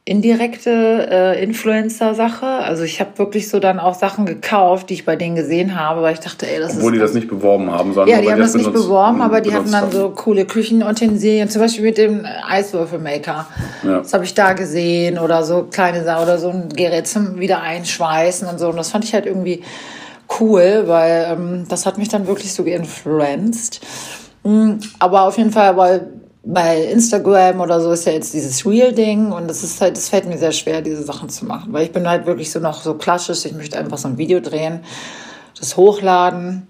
[0.08, 2.46] indirekte äh, Influencer-Sache.
[2.46, 6.00] Also ich habe wirklich so dann auch Sachen gekauft, die ich bei denen gesehen habe,
[6.00, 6.96] weil ich dachte, ey, das Obwohl ist.
[6.96, 8.16] die das nicht beworben haben, sondern.
[8.16, 11.84] Ja, die haben das nicht beworben, aber die hatten dann so coole Küchenutensilien, zum Beispiel
[11.84, 13.46] mit dem Eiswürfelmaker.
[13.84, 13.98] Ja.
[13.98, 17.60] Das habe ich da gesehen oder so kleine Sachen oder so ein Gerät zum wieder
[17.60, 18.70] einschweißen und so.
[18.70, 19.62] Und das fand ich halt irgendwie
[20.40, 23.80] cool, weil ähm, das hat mich dann wirklich so geinfluenced.
[24.42, 26.06] Mhm, aber auf jeden Fall, weil
[26.50, 30.24] bei Instagram oder so ist ja jetzt dieses Real-Ding und das ist halt, das fällt
[30.24, 32.94] mir sehr schwer, diese Sachen zu machen, weil ich bin halt wirklich so noch so
[32.94, 34.80] klassisch, ich möchte einfach so ein Video drehen,
[35.58, 36.66] das hochladen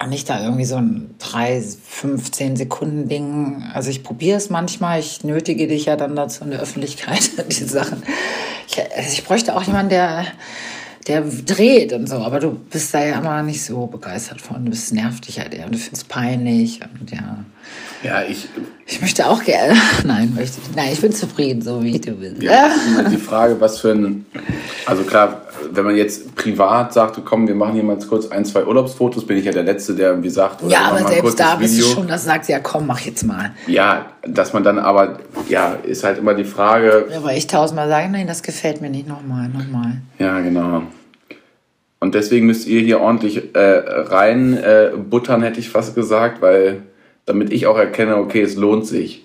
[0.00, 3.64] und nicht da irgendwie so ein 3, 15 Sekunden Ding.
[3.74, 7.66] Also ich probiere es manchmal, ich nötige dich ja dann dazu in der Öffentlichkeit, diese
[7.66, 8.04] Sachen.
[8.68, 10.26] Ich, also ich bräuchte auch jemanden, der
[11.06, 14.64] der dreht und so, aber du bist da ja immer nicht so begeistert von.
[14.64, 17.38] Du bist nervt dich halt eher und du findest es peinlich und ja.
[18.02, 18.48] Ja, ich.
[18.88, 19.74] Ich möchte auch gerne.
[20.04, 20.76] Nein, möchte ich.
[20.76, 22.40] Nein, ich bin zufrieden, so wie du bist.
[22.42, 22.70] Ja,
[23.10, 24.26] die Frage, was für ein.
[24.84, 25.42] Also klar,
[25.72, 29.38] wenn man jetzt privat sagt, komm, wir machen hier mal kurz ein, zwei Urlaubsfotos, bin
[29.38, 31.88] ich ja der Letzte, der irgendwie sagt, ja, aber selbst da bist Video.
[31.88, 33.52] du schon, das sagt ja, komm, mach jetzt mal.
[33.66, 37.06] Ja, dass man dann aber, ja, ist halt immer die Frage.
[37.10, 39.96] Ja, weil ich tausendmal sage, nein, das gefällt mir nicht, nochmal, nochmal.
[40.18, 40.82] Ja, genau.
[41.98, 46.82] Und deswegen müsst ihr hier ordentlich äh, rein äh, buttern, hätte ich fast gesagt, weil
[47.24, 49.24] damit ich auch erkenne, okay, es lohnt sich,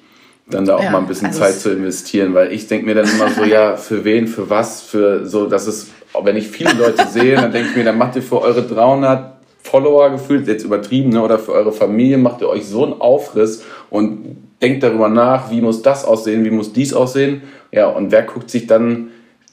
[0.49, 2.95] dann da auch ja, mal ein bisschen also Zeit zu investieren, weil ich denke mir
[2.95, 5.91] dann immer so, ja, für wen, für was, für so, dass es,
[6.23, 9.35] wenn ich viele Leute sehe, dann denke ich mir, dann macht ihr für eure 300
[9.63, 13.63] Follower gefühlt, jetzt übertrieben, ne, oder für eure Familie, macht ihr euch so einen Aufriss
[13.89, 18.23] und denkt darüber nach, wie muss das aussehen, wie muss dies aussehen, ja, und wer
[18.23, 19.09] guckt sich dann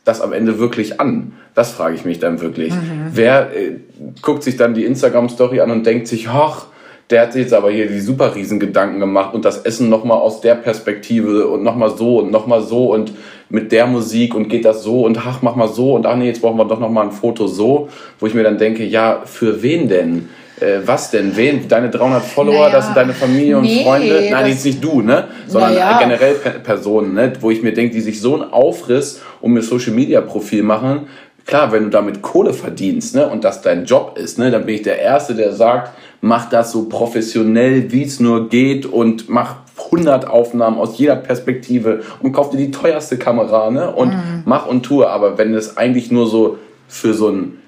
[0.09, 1.33] das am Ende wirklich an?
[1.55, 2.73] Das frage ich mich dann wirklich.
[2.73, 3.11] Mhm.
[3.13, 3.77] Wer äh,
[4.23, 6.67] guckt sich dann die Instagram-Story an und denkt sich, ach,
[7.11, 10.19] der hat sich jetzt aber hier die super riesen Gedanken gemacht und das Essen nochmal
[10.19, 13.13] aus der Perspektive und nochmal so und nochmal so und
[13.49, 16.27] mit der Musik und geht das so und ach, mach mal so und ach nee,
[16.27, 17.89] jetzt brauchen wir doch nochmal ein Foto so,
[18.21, 20.29] wo ich mir dann denke, ja, für wen denn?
[20.61, 21.37] Äh, was denn?
[21.37, 21.69] Wen?
[21.69, 24.29] Deine 300 Follower, naja, das sind deine Familie und nee, Freunde?
[24.31, 25.29] Nein, jetzt nicht du, ne?
[25.47, 25.99] Sondern naja.
[25.99, 27.33] generell Personen, ne?
[27.41, 31.09] Wo ich mir denke, die sich so einen Aufriss um ihr Social Media Profil machen.
[31.47, 33.29] Klar, wenn du damit Kohle verdienst, ne?
[33.29, 34.51] Und das dein Job ist, ne?
[34.51, 38.87] Dann bin ich der Erste, der sagt, mach das so professionell, wie es nur geht
[38.87, 39.57] und mach
[39.93, 43.91] 100 Aufnahmen aus jeder Perspektive und kauf dir die teuerste Kamera ne?
[43.93, 44.43] und mhm.
[44.45, 45.09] mach und tue.
[45.09, 47.59] Aber wenn es eigentlich nur so für so ein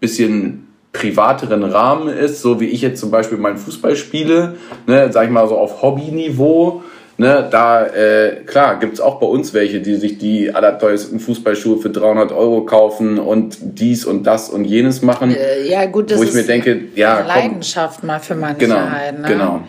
[0.00, 0.61] bisschen
[0.92, 5.30] privateren Rahmen ist, so wie ich jetzt zum Beispiel meinen Fußball spiele, ne, sag ich
[5.30, 6.82] mal so auf Hobbyniveau,
[7.18, 11.90] Ne, da, äh, klar, gibt's auch bei uns welche, die sich die allerteuersten Fußballschuhe für
[11.90, 15.34] 300 Euro kaufen und dies und das und jenes machen.
[15.36, 19.20] Äh, ja, gut, das wo ich mir denke, ja, Leidenschaft mal für manche genau, halt,
[19.20, 19.28] ne?
[19.28, 19.60] Genau.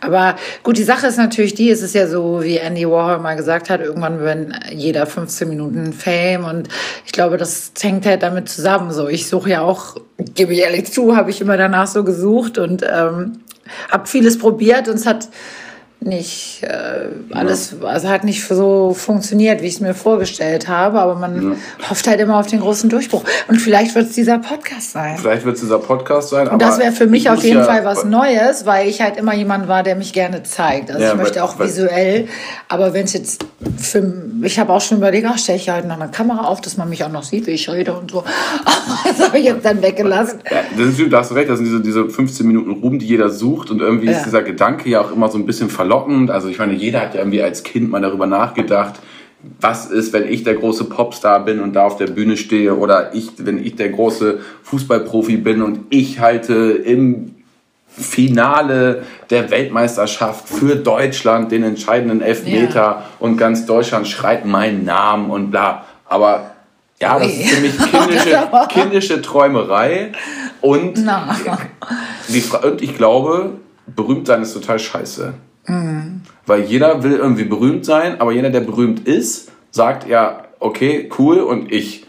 [0.00, 3.34] Aber gut, die Sache ist natürlich die, es ist ja so, wie Andy Warhol mal
[3.34, 6.68] gesagt hat, irgendwann wenn jeder 15 Minuten Fame und
[7.04, 8.92] ich glaube, das hängt halt damit zusammen.
[8.92, 9.96] So, ich suche ja auch,
[10.34, 13.40] gebe ich ehrlich zu, habe ich immer danach so gesucht und ähm,
[13.90, 15.28] habe vieles probiert und es hat
[16.06, 17.88] nicht äh, alles, ja.
[17.88, 21.90] also hat nicht so funktioniert, wie ich es mir vorgestellt habe, aber man ja.
[21.90, 23.24] hofft halt immer auf den großen Durchbruch.
[23.48, 25.18] Und vielleicht wird es dieser Podcast sein.
[25.18, 26.48] Vielleicht wird es dieser Podcast sein.
[26.48, 29.34] Und das wäre für mich auf jeden ja, Fall was Neues, weil ich halt immer
[29.34, 30.90] jemand war, der mich gerne zeigt.
[30.90, 32.28] Also ich möchte auch visuell,
[32.68, 33.44] aber wenn es jetzt
[33.78, 36.76] für, ich habe auch schon überlegt, ach, stelle ich halt noch eine Kamera auf, dass
[36.76, 38.24] man mich auch noch sieht, wie ich rede und so.
[39.04, 40.40] das habe ich jetzt dann weggelassen.
[40.76, 43.30] Das ist, da hast du recht, das sind diese, diese 15 Minuten Ruhm, die jeder
[43.30, 46.30] sucht und irgendwie ist dieser Gedanke ja auch immer so ein bisschen verloren verlockend.
[46.30, 48.94] Also ich meine, jeder hat ja irgendwie als Kind mal darüber nachgedacht,
[49.60, 53.14] was ist, wenn ich der große Popstar bin und da auf der Bühne stehe oder
[53.14, 57.34] ich, wenn ich der große Fußballprofi bin und ich halte im
[57.88, 63.04] Finale der Weltmeisterschaft für Deutschland den entscheidenden Elfmeter ja.
[63.18, 65.84] und ganz Deutschland schreit meinen Namen und bla.
[66.06, 66.52] Aber
[67.00, 70.12] ja, das ist ziemlich kindische, kindische Träumerei
[70.60, 70.96] und,
[72.28, 73.50] die, und ich glaube,
[73.86, 75.34] berühmt sein ist total scheiße.
[75.66, 76.22] Mhm.
[76.46, 81.38] Weil jeder will irgendwie berühmt sein, aber jeder, der berühmt ist, sagt ja, okay, cool
[81.38, 82.06] und ich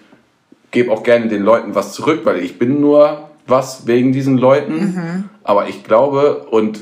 [0.72, 4.76] gebe auch gerne den Leuten was zurück, weil ich bin nur was wegen diesen Leuten.
[4.76, 5.30] Mhm.
[5.44, 6.80] Aber ich glaube, und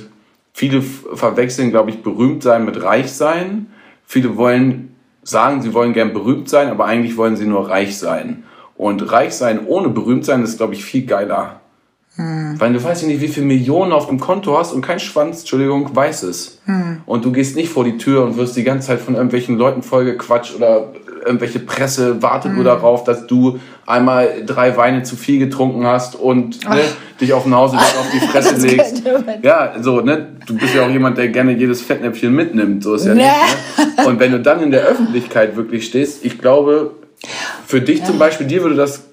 [0.53, 3.67] viele verwechseln, glaube ich, berühmt sein mit reich sein.
[4.05, 8.43] Viele wollen sagen, sie wollen gern berühmt sein, aber eigentlich wollen sie nur reich sein.
[8.75, 11.60] Und reich sein ohne berühmt sein ist, glaube ich, viel geiler.
[12.15, 12.59] Hm.
[12.59, 15.39] Weil du weißt ja nicht, wie viele Millionen auf dem Konto hast und kein Schwanz,
[15.39, 16.59] Entschuldigung, weiß es.
[16.65, 17.01] Hm.
[17.05, 19.81] Und du gehst nicht vor die Tür und wirst die ganze Zeit von irgendwelchen Leuten
[19.81, 20.91] vollgequatscht oder
[21.25, 22.55] irgendwelche Presse wartet hm.
[22.55, 26.81] nur darauf, dass du einmal drei Weine zu viel getrunken hast und ne,
[27.19, 29.03] dich auf dem Hauseweg auf die Fresse legst.
[29.41, 30.29] Ja, so, ne?
[30.45, 32.83] Du bist ja auch jemand, der gerne jedes Fettnäpfchen mitnimmt.
[32.83, 33.23] So ist ja nee.
[33.23, 33.97] nicht.
[33.97, 34.05] Ne?
[34.05, 36.91] Und wenn du dann in der Öffentlichkeit wirklich stehst, ich glaube,
[37.65, 38.05] für dich ja.
[38.05, 39.03] zum Beispiel, dir würde das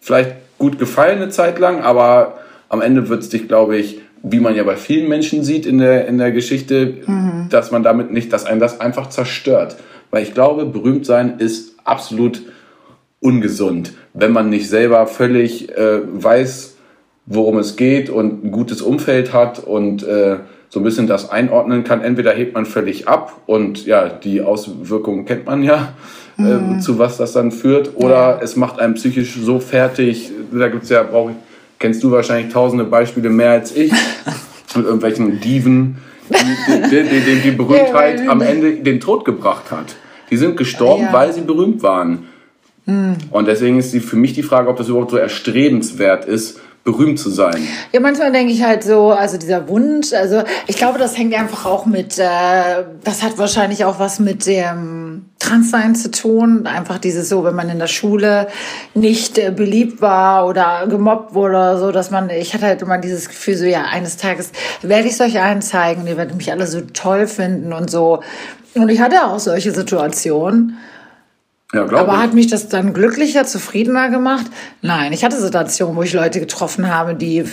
[0.00, 2.38] vielleicht gut gefallen eine Zeit lang, aber
[2.68, 5.78] am Ende wird es dich, glaube ich, wie man ja bei vielen Menschen sieht in
[5.78, 7.48] der, in der Geschichte, mhm.
[7.50, 9.76] dass man damit nicht, dass einen das einfach zerstört.
[10.10, 12.42] Weil ich glaube, berühmt sein ist absolut
[13.20, 16.76] ungesund, wenn man nicht selber völlig äh, weiß,
[17.26, 20.36] worum es geht und ein gutes Umfeld hat und äh,
[20.68, 22.02] so ein bisschen das einordnen kann.
[22.02, 25.94] Entweder hebt man völlig ab und ja, die Auswirkungen kennt man ja,
[26.38, 26.80] äh, mhm.
[26.80, 30.30] zu was das dann führt, oder es macht einen psychisch so fertig.
[30.52, 31.36] Da gibt's ja, brauch ich,
[31.78, 33.92] kennst du wahrscheinlich tausende Beispiele mehr als ich,
[34.74, 39.96] mit irgendwelchen Diven, die, die, die, die, die Berühmtheit am Ende den Tod gebracht hat.
[40.30, 41.12] Die sind gestorben, ja.
[41.12, 42.26] weil sie berühmt waren.
[42.84, 43.16] Mhm.
[43.30, 47.18] Und deswegen ist die, für mich die Frage, ob das überhaupt so erstrebenswert ist, berühmt
[47.18, 47.66] zu sein.
[47.92, 51.66] Ja, manchmal denke ich halt so, also dieser Wunsch, also ich glaube, das hängt einfach
[51.66, 56.66] auch mit, äh, das hat wahrscheinlich auch was mit dem Transsein zu tun.
[56.68, 58.46] Einfach dieses so, wenn man in der Schule
[58.94, 62.98] nicht äh, beliebt war oder gemobbt wurde oder so, dass man, ich hatte halt immer
[62.98, 66.52] dieses Gefühl so, ja, eines Tages werde ich es euch allen zeigen, ihr werdet mich
[66.52, 68.20] alle so toll finden und so.
[68.74, 70.78] Und ich hatte auch solche Situationen.
[71.74, 72.18] Ja, Aber ich.
[72.20, 74.46] hat mich das dann glücklicher, zufriedener gemacht?
[74.82, 77.44] Nein, ich hatte Situationen, wo ich Leute getroffen habe, die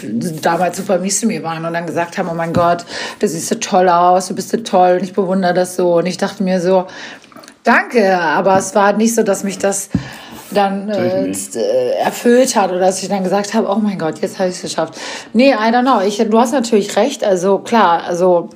[0.42, 2.86] damals super mies zu mir waren und dann gesagt haben, oh mein Gott,
[3.20, 5.96] du siehst so toll aus, du bist so toll und ich bewundere das so.
[5.96, 6.86] Und ich dachte mir so,
[7.64, 9.90] danke, aber es war nicht so, dass mich das
[10.52, 11.32] dann äh,
[12.00, 14.62] erfüllt hat oder dass ich dann gesagt habe, oh mein Gott, jetzt habe ich es
[14.62, 14.94] geschafft.
[15.34, 16.02] Nee, I don't know.
[16.06, 17.24] Ich, du hast natürlich recht.
[17.24, 18.50] Also klar, also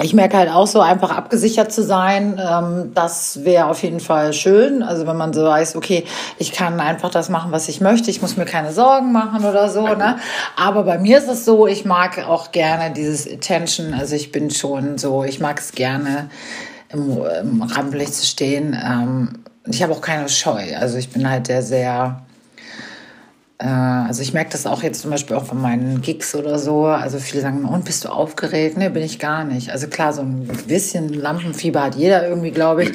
[0.00, 4.32] ich merke halt auch so einfach abgesichert zu sein, ähm, das wäre auf jeden Fall
[4.32, 4.82] schön.
[4.82, 6.04] Also wenn man so weiß, okay,
[6.38, 9.68] ich kann einfach das machen, was ich möchte, ich muss mir keine Sorgen machen oder
[9.68, 9.86] so.
[9.86, 10.18] Ne?
[10.56, 13.94] Aber bei mir ist es so, ich mag auch gerne dieses Attention.
[13.94, 16.30] Also ich bin schon so, ich mag es gerne
[16.90, 18.78] im, im Rampenlicht zu stehen.
[18.82, 20.76] Ähm, ich habe auch keine Scheu.
[20.78, 22.22] Also ich bin halt der sehr
[23.64, 26.86] also ich merke das auch jetzt zum Beispiel auch von meinen Gigs oder so.
[26.86, 28.76] Also viele sagen, und bist du aufgeregt?
[28.76, 29.70] Nee, bin ich gar nicht.
[29.70, 32.92] Also klar, so ein bisschen Lampenfieber hat jeder irgendwie, glaube ich.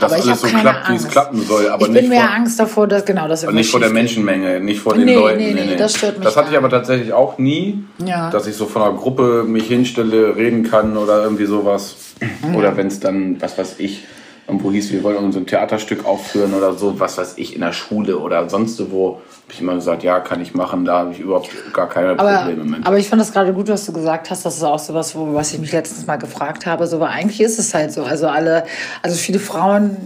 [0.00, 1.04] Das aber ich habe so keine klappt, Angst.
[1.04, 1.68] wie es klappen soll.
[1.68, 3.44] Aber ich bin mehr Angst davor, dass genau das.
[3.44, 5.38] Aber nicht vor der Menschenmenge, nicht vor den nee, Leuten.
[5.38, 6.24] Nee, nee, nee, das stört mich.
[6.24, 8.30] Das hatte ich aber tatsächlich auch nie, ja.
[8.30, 11.94] dass ich so von einer Gruppe mich hinstelle, reden kann oder irgendwie sowas.
[12.42, 12.56] Mhm.
[12.56, 14.04] Oder wenn es dann, was weiß ich,
[14.48, 17.72] irgendwo hieß, wir wollen so ein Theaterstück aufführen oder so, was weiß ich, in der
[17.72, 21.20] Schule oder sonst wo habe ich immer gesagt, ja, kann ich machen, da habe ich
[21.20, 22.86] überhaupt gar keine Probleme mit.
[22.86, 24.44] Aber ich fand das gerade gut, was du gesagt hast.
[24.44, 26.86] Das ist auch so was, wo, was ich mich letztens mal gefragt habe.
[26.86, 28.02] So, weil eigentlich ist es halt so.
[28.02, 28.64] Also alle,
[29.02, 29.96] also viele Frauen,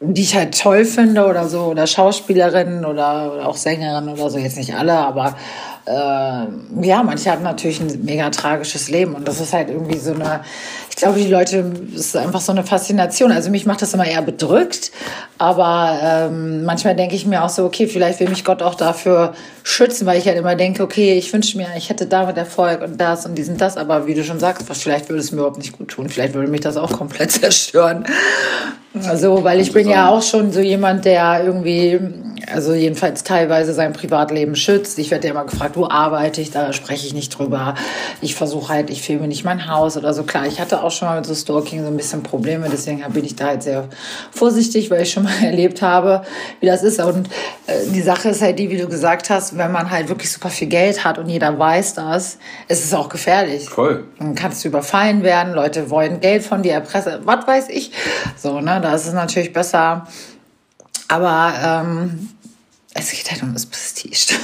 [0.00, 4.38] die ich halt toll finde oder so, oder Schauspielerinnen oder, oder auch Sängerinnen oder so,
[4.38, 5.36] jetzt nicht alle, aber
[5.86, 10.14] äh, ja, manche haben natürlich ein mega tragisches Leben und das ist halt irgendwie so
[10.14, 10.40] eine,
[10.90, 13.30] ich glaube, die Leute, es ist einfach so eine Faszination.
[13.30, 14.90] Also mich macht das immer eher bedrückt,
[15.38, 19.34] aber ähm, manchmal denke ich mir auch so, okay, vielleicht will mich Gott auch dafür
[19.62, 23.00] schützen, weil ich halt immer denke, okay, ich wünsche mir, ich hätte damit Erfolg und
[23.00, 25.78] das und diesen das, aber wie du schon sagst, vielleicht würde es mir überhaupt nicht
[25.78, 28.04] gut tun, vielleicht würde mich das auch komplett zerstören.
[29.04, 32.00] Also, weil ich bin ja auch schon so jemand, der irgendwie,
[32.52, 34.98] also jedenfalls teilweise sein Privatleben schützt.
[34.98, 37.74] Ich werde ja immer gefragt, wo arbeite ich, da spreche ich nicht drüber.
[38.20, 40.22] Ich versuche halt, ich filme nicht mein Haus oder so.
[40.22, 43.24] Klar, ich hatte auch schon mal mit so Stalking so ein bisschen Probleme, deswegen bin
[43.24, 43.88] ich da halt sehr
[44.30, 46.22] vorsichtig, weil ich schon mal erlebt habe,
[46.60, 47.00] wie das ist.
[47.00, 47.28] Und
[47.66, 50.50] äh, die Sache ist halt die, wie du gesagt hast, wenn man halt wirklich super
[50.50, 52.38] viel Geld hat und jeder weiß das,
[52.68, 53.68] ist es auch gefährlich.
[53.68, 54.04] Voll.
[54.18, 57.92] Dann kannst du überfallen werden, Leute wollen Geld von dir erpressen, was weiß ich.
[58.36, 60.06] So, ne, da ist es natürlich besser.
[61.08, 62.28] Aber ähm,
[62.98, 64.34] es geht halt um das Prestige.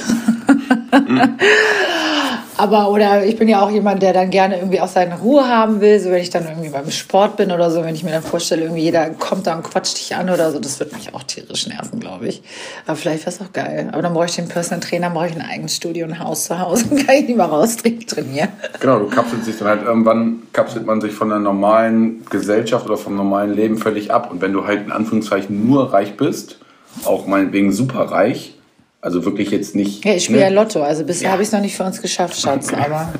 [2.57, 5.81] Aber, oder ich bin ja auch jemand, der dann gerne irgendwie auch seine Ruhe haben
[5.81, 5.99] will.
[5.99, 8.63] So, wenn ich dann irgendwie beim Sport bin oder so, wenn ich mir dann vorstelle,
[8.63, 11.67] irgendwie jeder kommt da und quatscht dich an oder so, das wird mich auch tierisch
[11.67, 12.43] nerven, glaube ich.
[12.85, 13.89] Aber vielleicht wäre es auch geil.
[13.91, 16.59] Aber dann brauche ich den Personal Trainer, brauche ich ein eigenes Studio, ein Haus zu
[16.59, 18.49] Hause und kann ich nicht mal raus trainieren.
[18.79, 22.97] Genau, du kapselst dich dann halt irgendwann, kapselt man sich von der normalen Gesellschaft oder
[22.97, 24.31] vom normalen Leben völlig ab.
[24.31, 26.59] Und wenn du halt in Anführungszeichen nur reich bist,
[27.05, 28.55] auch meinetwegen super reich,
[29.01, 30.05] also wirklich jetzt nicht.
[30.05, 30.45] Ja, ich spiele ne?
[30.45, 31.31] ja Lotto, also bisher ja.
[31.33, 32.73] habe ich es noch nicht für uns geschafft, Schatz.
[32.73, 33.13] Aber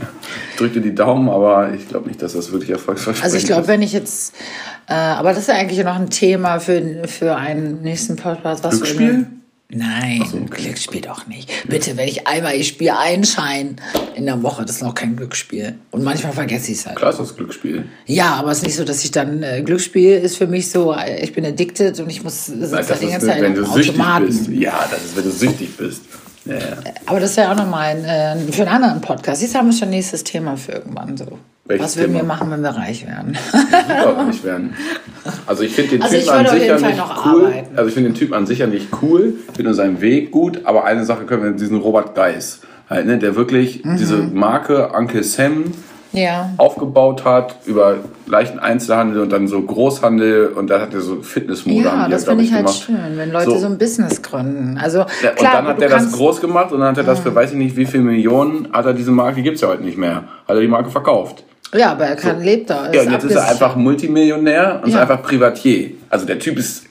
[0.51, 3.33] ich drücke dir die Daumen, aber ich glaube nicht, dass das wirklich erfolgsversprechend ist.
[3.33, 4.33] Also ich glaube, wenn ich jetzt,
[4.87, 8.63] äh, aber das ist ja eigentlich noch ein Thema für, für einen nächsten Podcast.
[8.63, 9.27] Was Glücksspiel?
[9.75, 10.63] Nein, so, okay.
[10.63, 11.49] Glücksspiel doch nicht.
[11.67, 13.77] Bitte, wenn ich einmal, ich spiele einen Schein
[14.15, 15.75] in der Woche, das ist noch kein Glücksspiel.
[15.91, 16.97] Und manchmal vergesse ich es halt.
[16.97, 17.85] Klar ist das Glücksspiel.
[18.05, 20.93] Ja, aber es ist nicht so, dass ich dann, äh, Glücksspiel ist für mich so,
[20.93, 23.97] äh, ich bin addicted und ich muss sitze Nein, die ganze Zeit wenn du süchtig
[24.19, 24.47] bist.
[24.49, 26.01] Ja, das ist, wenn du süchtig bist.
[26.45, 26.77] Ja, ja.
[27.05, 29.41] Aber das wäre auch nochmal äh, für einen anderen Podcast.
[29.41, 31.39] Jetzt haben wir schon nächstes Thema für irgendwann so.
[31.65, 33.37] Welches Was würden wir machen, wenn wir reich werden?
[33.51, 34.73] Super reich werden.
[35.45, 37.45] Also ich finde den also Typen an sich ja nicht cool.
[37.45, 37.77] Arbeiten.
[37.77, 39.35] Also ich finde den Typen an sich ja nicht cool.
[39.55, 40.65] Finde seinen Weg gut.
[40.65, 42.59] Aber eine Sache können wir diesen Robert Geis
[42.89, 43.95] halt, ne, der wirklich mhm.
[43.95, 45.65] diese Marke Uncle Sam
[46.11, 46.51] ja.
[46.57, 51.85] aufgebaut hat über leichten Einzelhandel und dann so Großhandel und dann hat er so Fitnessmode.
[51.85, 52.83] Ja, das finde ich, ich halt gemacht.
[52.83, 54.77] schön, wenn Leute so, so ein Business gründen.
[54.77, 57.19] Also ja, klar, und dann hat er das groß gemacht und dann hat er das
[57.19, 59.83] für weiß ich nicht wie viele Millionen hat er diese Marke gibt es ja heute
[59.83, 60.25] nicht mehr.
[60.47, 61.43] Hat er die Marke verkauft.
[61.73, 62.45] Ja, aber er kann, so.
[62.45, 62.91] lebt da.
[62.91, 64.95] Ja, und jetzt ist er einfach Multimillionär und ja.
[64.95, 65.91] ist einfach Privatier.
[66.09, 66.85] Also der Typ ist,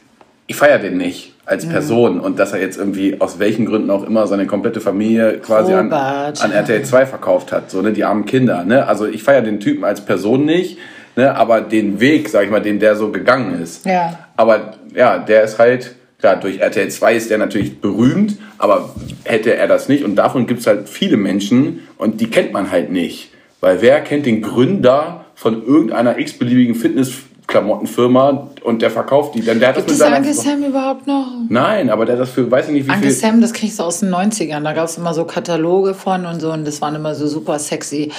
[0.46, 1.70] ich feiere den nicht als mhm.
[1.70, 2.20] Person mhm.
[2.20, 5.92] und dass er jetzt irgendwie aus welchen Gründen auch immer seine komplette Familie quasi an,
[5.92, 8.86] an, RTL 2 verkauft hat, so ne, die armen Kinder, ne?
[8.86, 10.78] Also ich feiere den Typen als Person nicht,
[11.16, 13.84] ne, aber den Weg, sag ich mal, den der so gegangen ist.
[13.86, 14.18] Ja.
[14.36, 19.56] Aber ja, der ist halt Klar, durch RTL 2 ist der natürlich berühmt, aber hätte
[19.56, 22.92] er das nicht, und davon gibt es halt viele Menschen und die kennt man halt
[22.92, 23.32] nicht.
[23.62, 29.40] Weil wer kennt den Gründer von irgendeiner x-beliebigen Fitnessklamottenfirma und der verkauft die?
[29.40, 31.28] Denn der hat Gibt das mit Uncle Sam überhaupt noch?
[31.48, 33.12] Nein, aber der hat das für, weiß ich nicht wie Uncle viel...
[33.12, 34.64] Sam, das kriegst du aus den 90ern.
[34.64, 37.60] Da gab es immer so Kataloge von und so und das waren immer so super
[37.60, 38.10] sexy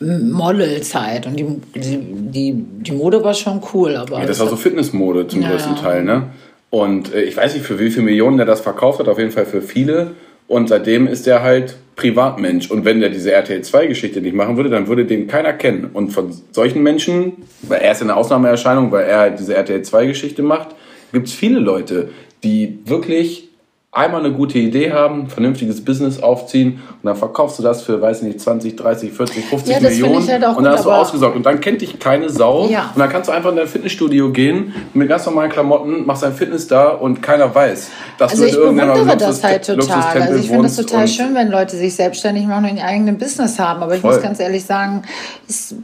[0.00, 3.96] Modelzeit und die, die, die, die Mode war schon cool.
[3.96, 6.24] Aber ja, das war so Fitnessmode zum ja, größten Teil, ne?
[6.68, 9.30] Und äh, ich weiß nicht, für wie viele Millionen der das verkauft hat, auf jeden
[9.30, 10.10] Fall für viele.
[10.46, 12.70] Und seitdem ist er halt Privatmensch.
[12.70, 15.90] Und wenn der diese RTL 2-Geschichte nicht machen würde, dann würde den keiner kennen.
[15.92, 20.42] Und von solchen Menschen, weil er ist eine Ausnahmeerscheinung, weil er halt diese RTL 2-Geschichte
[20.42, 20.74] macht,
[21.12, 22.10] gibt es viele Leute,
[22.42, 23.48] die wirklich
[23.94, 28.22] einmal eine gute Idee haben, vernünftiges Business aufziehen und dann verkaufst du das für, weiß
[28.22, 31.60] nicht, 20, 30, 40, 50 ja, Millionen halt und dann hast du ausgesorgt und dann
[31.60, 32.90] kennt dich keine Sau ja.
[32.92, 36.34] und dann kannst du einfach in dein Fitnessstudio gehen mit ganz normalen Klamotten, machst dein
[36.34, 40.22] Fitness da und keiner weiß, dass also du in irgendeiner Luxus, das halt total.
[40.22, 43.60] Also ich finde das total schön, wenn Leute sich selbstständig machen und ihr eigenes Business
[43.60, 44.14] haben, aber ich voll.
[44.14, 45.02] muss ganz ehrlich sagen,
[45.48, 45.76] ist,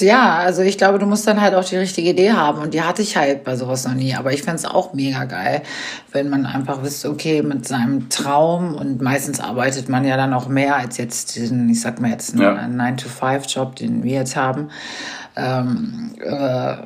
[0.00, 2.82] ja, also ich glaube, du musst dann halt auch die richtige Idee haben und die
[2.82, 5.62] hatte ich halt bei sowas noch nie, aber ich fände es auch mega geil,
[6.12, 10.48] wenn man einfach wüsste, okay, mit seinem Traum und meistens arbeitet man ja dann auch
[10.48, 12.42] mehr als jetzt diesen, ich sag mal jetzt einen
[12.78, 12.86] ja.
[12.86, 14.70] 9-to-5-Job, den wir jetzt haben.
[15.36, 16.76] Ähm, äh,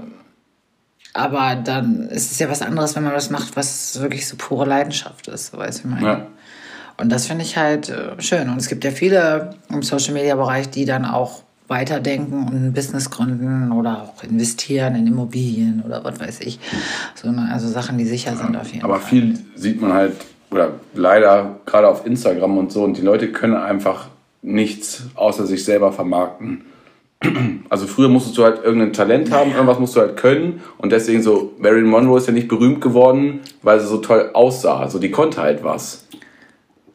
[1.15, 4.67] aber dann ist es ja was anderes, wenn man was macht, was wirklich so pure
[4.67, 6.07] Leidenschaft ist, so weiß ich meine.
[6.07, 6.27] Ja.
[6.97, 8.49] Und das finde ich halt äh, schön.
[8.49, 12.73] Und es gibt ja viele im Social Media Bereich, die dann auch weiterdenken und ein
[12.73, 16.59] Business gründen oder auch investieren in Immobilien oder was weiß ich.
[17.15, 19.03] So, ne, also Sachen, die sicher sind auf jeden Aber Fall.
[19.03, 20.17] Aber viel sieht man halt,
[20.51, 24.09] oder leider gerade auf Instagram und so, und die Leute können einfach
[24.41, 26.63] nichts außer sich selber vermarkten.
[27.69, 31.21] Also früher musstest du halt irgendein Talent haben, irgendwas musst du halt können und deswegen
[31.23, 34.79] so, Marilyn Monroe ist ja nicht berühmt geworden, weil sie so toll aussah.
[34.79, 36.07] Also die konnte halt was.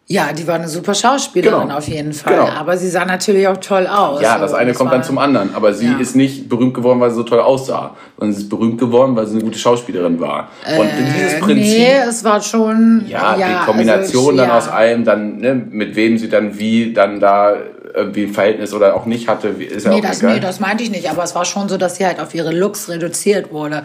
[0.08, 1.78] Ja, die war eine super Schauspielerin genau.
[1.78, 2.34] auf jeden Fall.
[2.34, 2.50] Genau.
[2.50, 4.22] Aber sie sah natürlich auch toll aus.
[4.22, 5.56] Ja, das eine das kommt dann zum anderen.
[5.56, 5.98] Aber sie ja.
[5.98, 9.28] ist nicht berühmt geworden, weil sie so toll aussah, sondern sie ist berühmt geworden, weil
[9.28, 10.50] sie eine gute Schauspielerin war.
[10.78, 11.78] Und äh, dieses Prinzip.
[11.78, 13.06] Nee, es war schon.
[13.08, 14.58] Ja, ja die Kombination also, dann ja.
[14.58, 17.56] aus allem, dann, ne, mit wem sie dann wie dann da
[17.94, 20.36] irgendwie ein Verhältnis oder auch nicht hatte, ist ja nee, auch das, egal.
[20.36, 22.52] Nee, das meinte ich nicht, aber es war schon so, dass sie halt auf ihre
[22.52, 23.84] Looks reduziert wurde.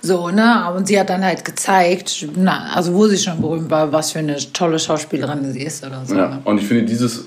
[0.00, 0.72] So, ne?
[0.74, 4.20] Und sie hat dann halt gezeigt, na, also wo sie schon berühmt war, was für
[4.20, 6.16] eine tolle Schauspielerin sie ist oder so.
[6.16, 7.26] Ja, und ich finde dieses,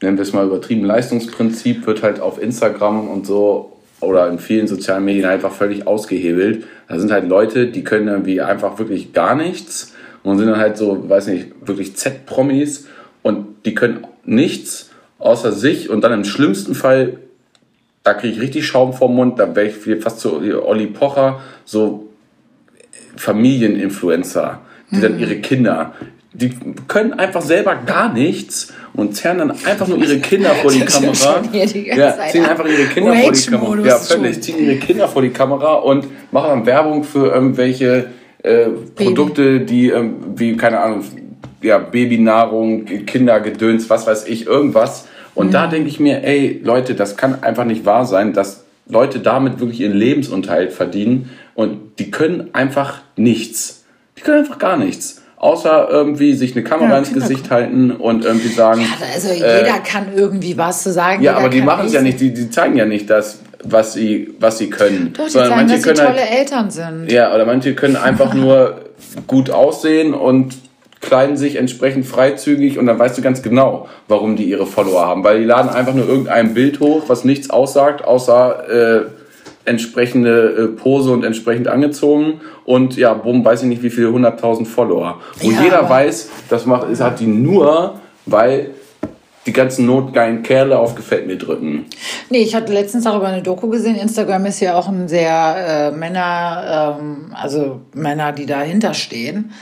[0.00, 4.66] nennen wir es mal übertrieben, Leistungsprinzip wird halt auf Instagram und so oder in vielen
[4.66, 6.64] sozialen Medien einfach völlig ausgehebelt.
[6.88, 10.78] Da sind halt Leute, die können irgendwie einfach wirklich gar nichts und sind dann halt
[10.78, 12.86] so, weiß nicht, wirklich Z-Promis
[13.22, 14.89] und die können nichts
[15.20, 17.18] außer sich und dann im schlimmsten Fall,
[18.02, 22.08] da kriege ich richtig Schaum vom Mund, da wäre ich fast so Olli Pocher, so
[23.16, 24.60] Familieninfluencer,
[24.90, 25.02] die mhm.
[25.02, 25.94] dann ihre Kinder
[26.32, 26.52] die
[26.86, 31.42] können einfach selber gar nichts und zerren dann einfach nur ihre Kinder vor die Kamera.
[31.52, 33.86] Die ja, ziehen einfach ihre Kinder vor die Kamera.
[33.86, 34.40] Ja, völlig.
[34.42, 38.10] Ziehen ihre Kinder vor die Kamera und machen dann Werbung für irgendwelche
[38.42, 41.04] äh, Produkte, die ähm, wie, keine Ahnung,
[41.62, 45.08] ja, Babynahrung, Kindergedöns, was weiß ich, irgendwas.
[45.34, 45.52] Und mhm.
[45.52, 49.60] da denke ich mir, ey, Leute, das kann einfach nicht wahr sein, dass Leute damit
[49.60, 53.84] wirklich ihren Lebensunterhalt verdienen und die können einfach nichts.
[54.18, 58.24] Die können einfach gar nichts außer irgendwie sich eine Kamera ja, ins Gesicht halten und
[58.24, 58.82] irgendwie sagen.
[58.82, 61.22] Ja, also jeder äh, kann irgendwie was zu sagen.
[61.22, 64.34] Ja, aber die machen es ja nicht, die, die zeigen ja nicht das, was sie,
[64.38, 65.14] was sie können.
[65.14, 67.10] Doch, die Sondern zeigen, manche dass sie tolle halt, Eltern sind.
[67.10, 68.82] Ja, oder manche können einfach nur
[69.26, 70.56] gut aussehen und
[71.00, 75.24] kleiden sich entsprechend freizügig und dann weißt du ganz genau, warum die ihre Follower haben.
[75.24, 79.04] Weil die laden einfach nur irgendein Bild hoch, was nichts aussagt, außer äh,
[79.64, 84.66] entsprechende äh, Pose und entsprechend angezogen und ja, bumm, weiß ich nicht wie viele 100.000
[84.66, 85.20] Follower.
[85.40, 88.70] Wo ja, jeder weiß, das macht, es hat die nur, weil
[89.46, 91.86] die ganzen notgeilen Kerle auf Gefällt mir drücken.
[92.28, 93.96] Nee, ich hatte letztens darüber eine Doku gesehen.
[93.96, 99.52] Instagram ist ja auch ein sehr äh, Männer, ähm, also Männer, die dahinter stehen.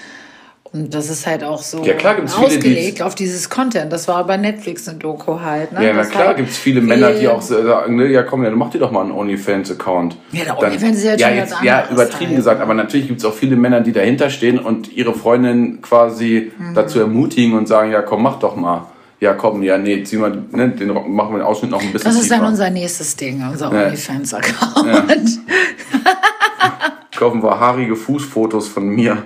[0.70, 3.90] Und das ist halt auch so ja, klar, gibt's ausgelegt viele, auf dieses Content.
[3.90, 5.72] Das war bei Netflix eine Doku halt.
[5.72, 5.86] Ne?
[5.86, 8.50] Ja, na klar, halt gibt es viele Männer, die auch sagen, ne, ja komm, ja,
[8.50, 10.16] mach dir doch mal einen OnlyFans-Account.
[10.32, 12.36] Ja, der OnlyFans ist ja, ja jetzt, Ja, übertrieben halt.
[12.36, 16.52] gesagt, aber natürlich gibt es auch viele Männer, die dahinter stehen und ihre Freundin quasi
[16.58, 16.74] mhm.
[16.74, 18.88] dazu ermutigen und sagen, ja komm, mach doch mal.
[19.20, 22.10] Ja, komm, ja, nee, zieh mal, ne, den machen wir den Ausschnitt noch ein bisschen
[22.10, 22.36] Das ist tiefer.
[22.36, 23.86] dann unser nächstes Ding, unser ja.
[23.86, 24.86] OnlyFans-Account.
[24.86, 25.04] Ja.
[27.16, 29.24] Kaufen wir haarige Fußfotos von mir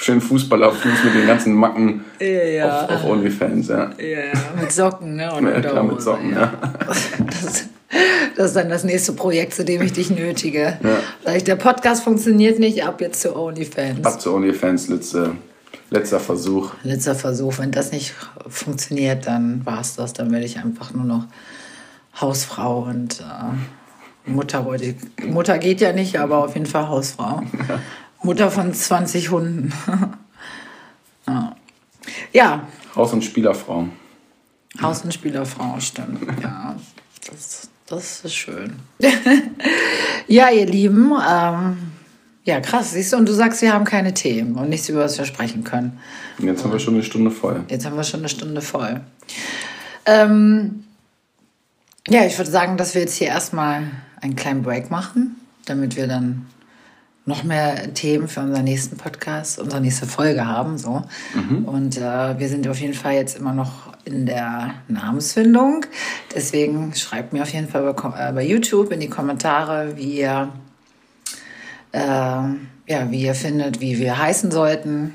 [0.00, 2.84] schön Fußballerfuß mit den ganzen Macken ja.
[2.84, 3.90] Auf, auf OnlyFans, ja.
[3.98, 5.32] Ja, mit Socken, ne?
[5.32, 6.52] Und ja, klar, mit Socken, ja.
[7.26, 7.64] Das,
[8.36, 10.78] das, ist dann das nächste Projekt, zu dem ich dich nötige.
[10.82, 11.38] Ja.
[11.38, 14.04] Der Podcast funktioniert nicht, ab jetzt zu OnlyFans.
[14.06, 15.32] Ab zu OnlyFans, letzte,
[15.90, 16.72] letzter Versuch.
[16.82, 17.58] Letzter Versuch.
[17.58, 18.14] Wenn das nicht
[18.48, 20.14] funktioniert, dann war es das.
[20.14, 21.26] Dann werde ich einfach nur noch
[22.18, 24.94] Hausfrau und äh, Mutter wollte
[25.26, 27.42] Mutter geht ja nicht, aber auf jeden Fall Hausfrau.
[27.68, 27.80] Ja.
[28.22, 29.72] Mutter von 20 Hunden.
[31.26, 31.56] ja.
[32.32, 32.68] ja.
[32.94, 33.88] Haus- und Spielerfrau.
[34.80, 36.20] Haus- und Spielerfrau, stimmt.
[36.42, 36.76] Ja,
[37.30, 38.76] das, das ist schön.
[40.26, 41.76] ja, ihr Lieben, ähm,
[42.44, 45.18] ja, krass, siehst du, und du sagst, wir haben keine Themen und nichts, über was
[45.18, 45.98] wir sprechen können.
[46.38, 47.64] Und jetzt haben wir schon eine Stunde voll.
[47.68, 49.00] Jetzt haben wir schon eine Stunde voll.
[50.06, 50.84] Ähm,
[52.08, 53.82] ja, ich würde sagen, dass wir jetzt hier erstmal
[54.20, 56.46] einen kleinen Break machen, damit wir dann
[57.30, 60.76] noch mehr Themen für unseren nächsten Podcast, unsere nächste Folge haben.
[60.76, 61.02] So.
[61.34, 61.64] Mhm.
[61.64, 65.86] Und äh, wir sind auf jeden Fall jetzt immer noch in der Namensfindung.
[66.34, 70.52] Deswegen schreibt mir auf jeden Fall bei, äh, bei YouTube in die Kommentare, wie ihr,
[71.92, 75.14] äh, ja, wie ihr findet, wie wir heißen sollten.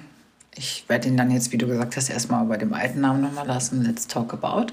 [0.56, 3.46] Ich werde ihn dann jetzt, wie du gesagt hast, erstmal bei dem alten Namen nochmal
[3.46, 3.84] lassen.
[3.84, 4.68] Let's Talk About.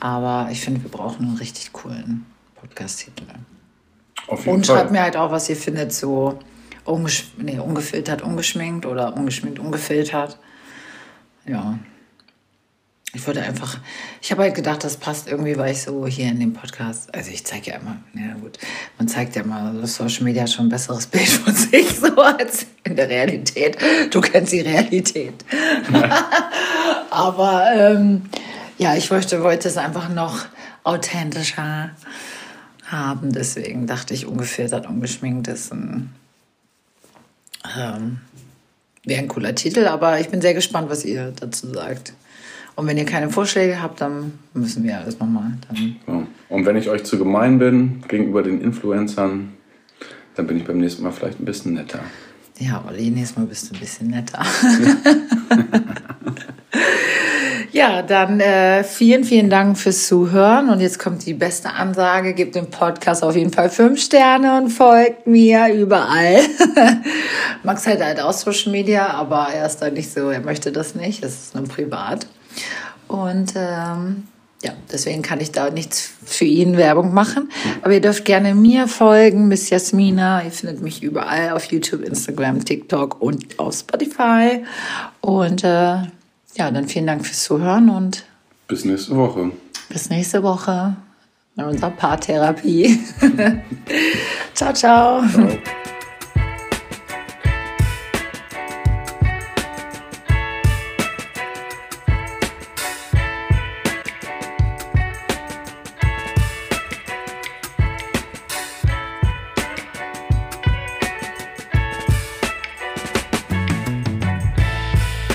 [0.00, 3.22] Aber ich finde, wir brauchen einen richtig coolen Podcast-Titel.
[4.44, 6.40] Und schreibt mir halt auch, was ihr findet, so
[7.38, 10.38] nee, ungefiltert, ungeschminkt oder ungeschminkt, ungefiltert.
[11.46, 11.78] Ja.
[13.14, 13.78] Ich wollte einfach,
[14.20, 17.30] ich habe halt gedacht, das passt irgendwie, weil ich so hier in dem Podcast, also
[17.30, 18.58] ich zeige ja immer, ja gut,
[18.98, 22.66] man zeigt ja mal, das Social Media schon ein besseres Bild von sich, so als
[22.84, 23.78] in der Realität.
[24.10, 25.44] Du kennst die Realität.
[27.10, 28.24] Aber ähm,
[28.76, 30.44] ja, ich wollte, wollte es einfach noch
[30.84, 31.90] authentischer
[32.86, 33.32] haben.
[33.32, 36.12] Deswegen dachte ich, ungefiltert, ungeschminkt ist ein,
[37.78, 38.18] ähm,
[39.04, 39.86] wäre ein cooler Titel.
[39.86, 42.12] Aber ich bin sehr gespannt, was ihr dazu sagt.
[42.74, 45.52] Und wenn ihr keine Vorschläge habt, dann müssen wir alles nochmal.
[46.06, 46.26] Ja.
[46.50, 49.54] Und wenn ich euch zu gemein bin gegenüber den Influencern,
[50.34, 52.00] dann bin ich beim nächsten Mal vielleicht ein bisschen netter.
[52.58, 54.44] Ja, Olli, nächstes Mal bist du ein bisschen netter.
[57.76, 58.00] Ja.
[58.00, 60.70] Dann äh, vielen, vielen Dank fürs Zuhören.
[60.70, 62.32] Und jetzt kommt die beste Ansage.
[62.32, 66.40] Gebt dem Podcast auf jeden Fall fünf Sterne und folgt mir überall.
[67.64, 70.94] Max halt halt aus Social Media, aber er ist da nicht so, er möchte das
[70.94, 71.22] nicht.
[71.22, 72.26] Es ist nur privat.
[73.08, 74.24] Und ähm,
[74.62, 77.50] ja, deswegen kann ich da nichts für ihn Werbung machen.
[77.82, 80.42] Aber ihr dürft gerne mir folgen, Miss Jasmina.
[80.42, 84.64] Ihr findet mich überall auf YouTube, Instagram, TikTok und auf Spotify.
[85.20, 85.98] Und äh,
[86.56, 88.24] ja, dann vielen Dank fürs Zuhören und
[88.68, 89.52] bis nächste Woche.
[89.88, 90.96] Bis nächste Woche
[91.56, 92.98] in unserer Paartherapie.
[94.54, 95.22] ciao, ciao.
[95.28, 95.48] ciao.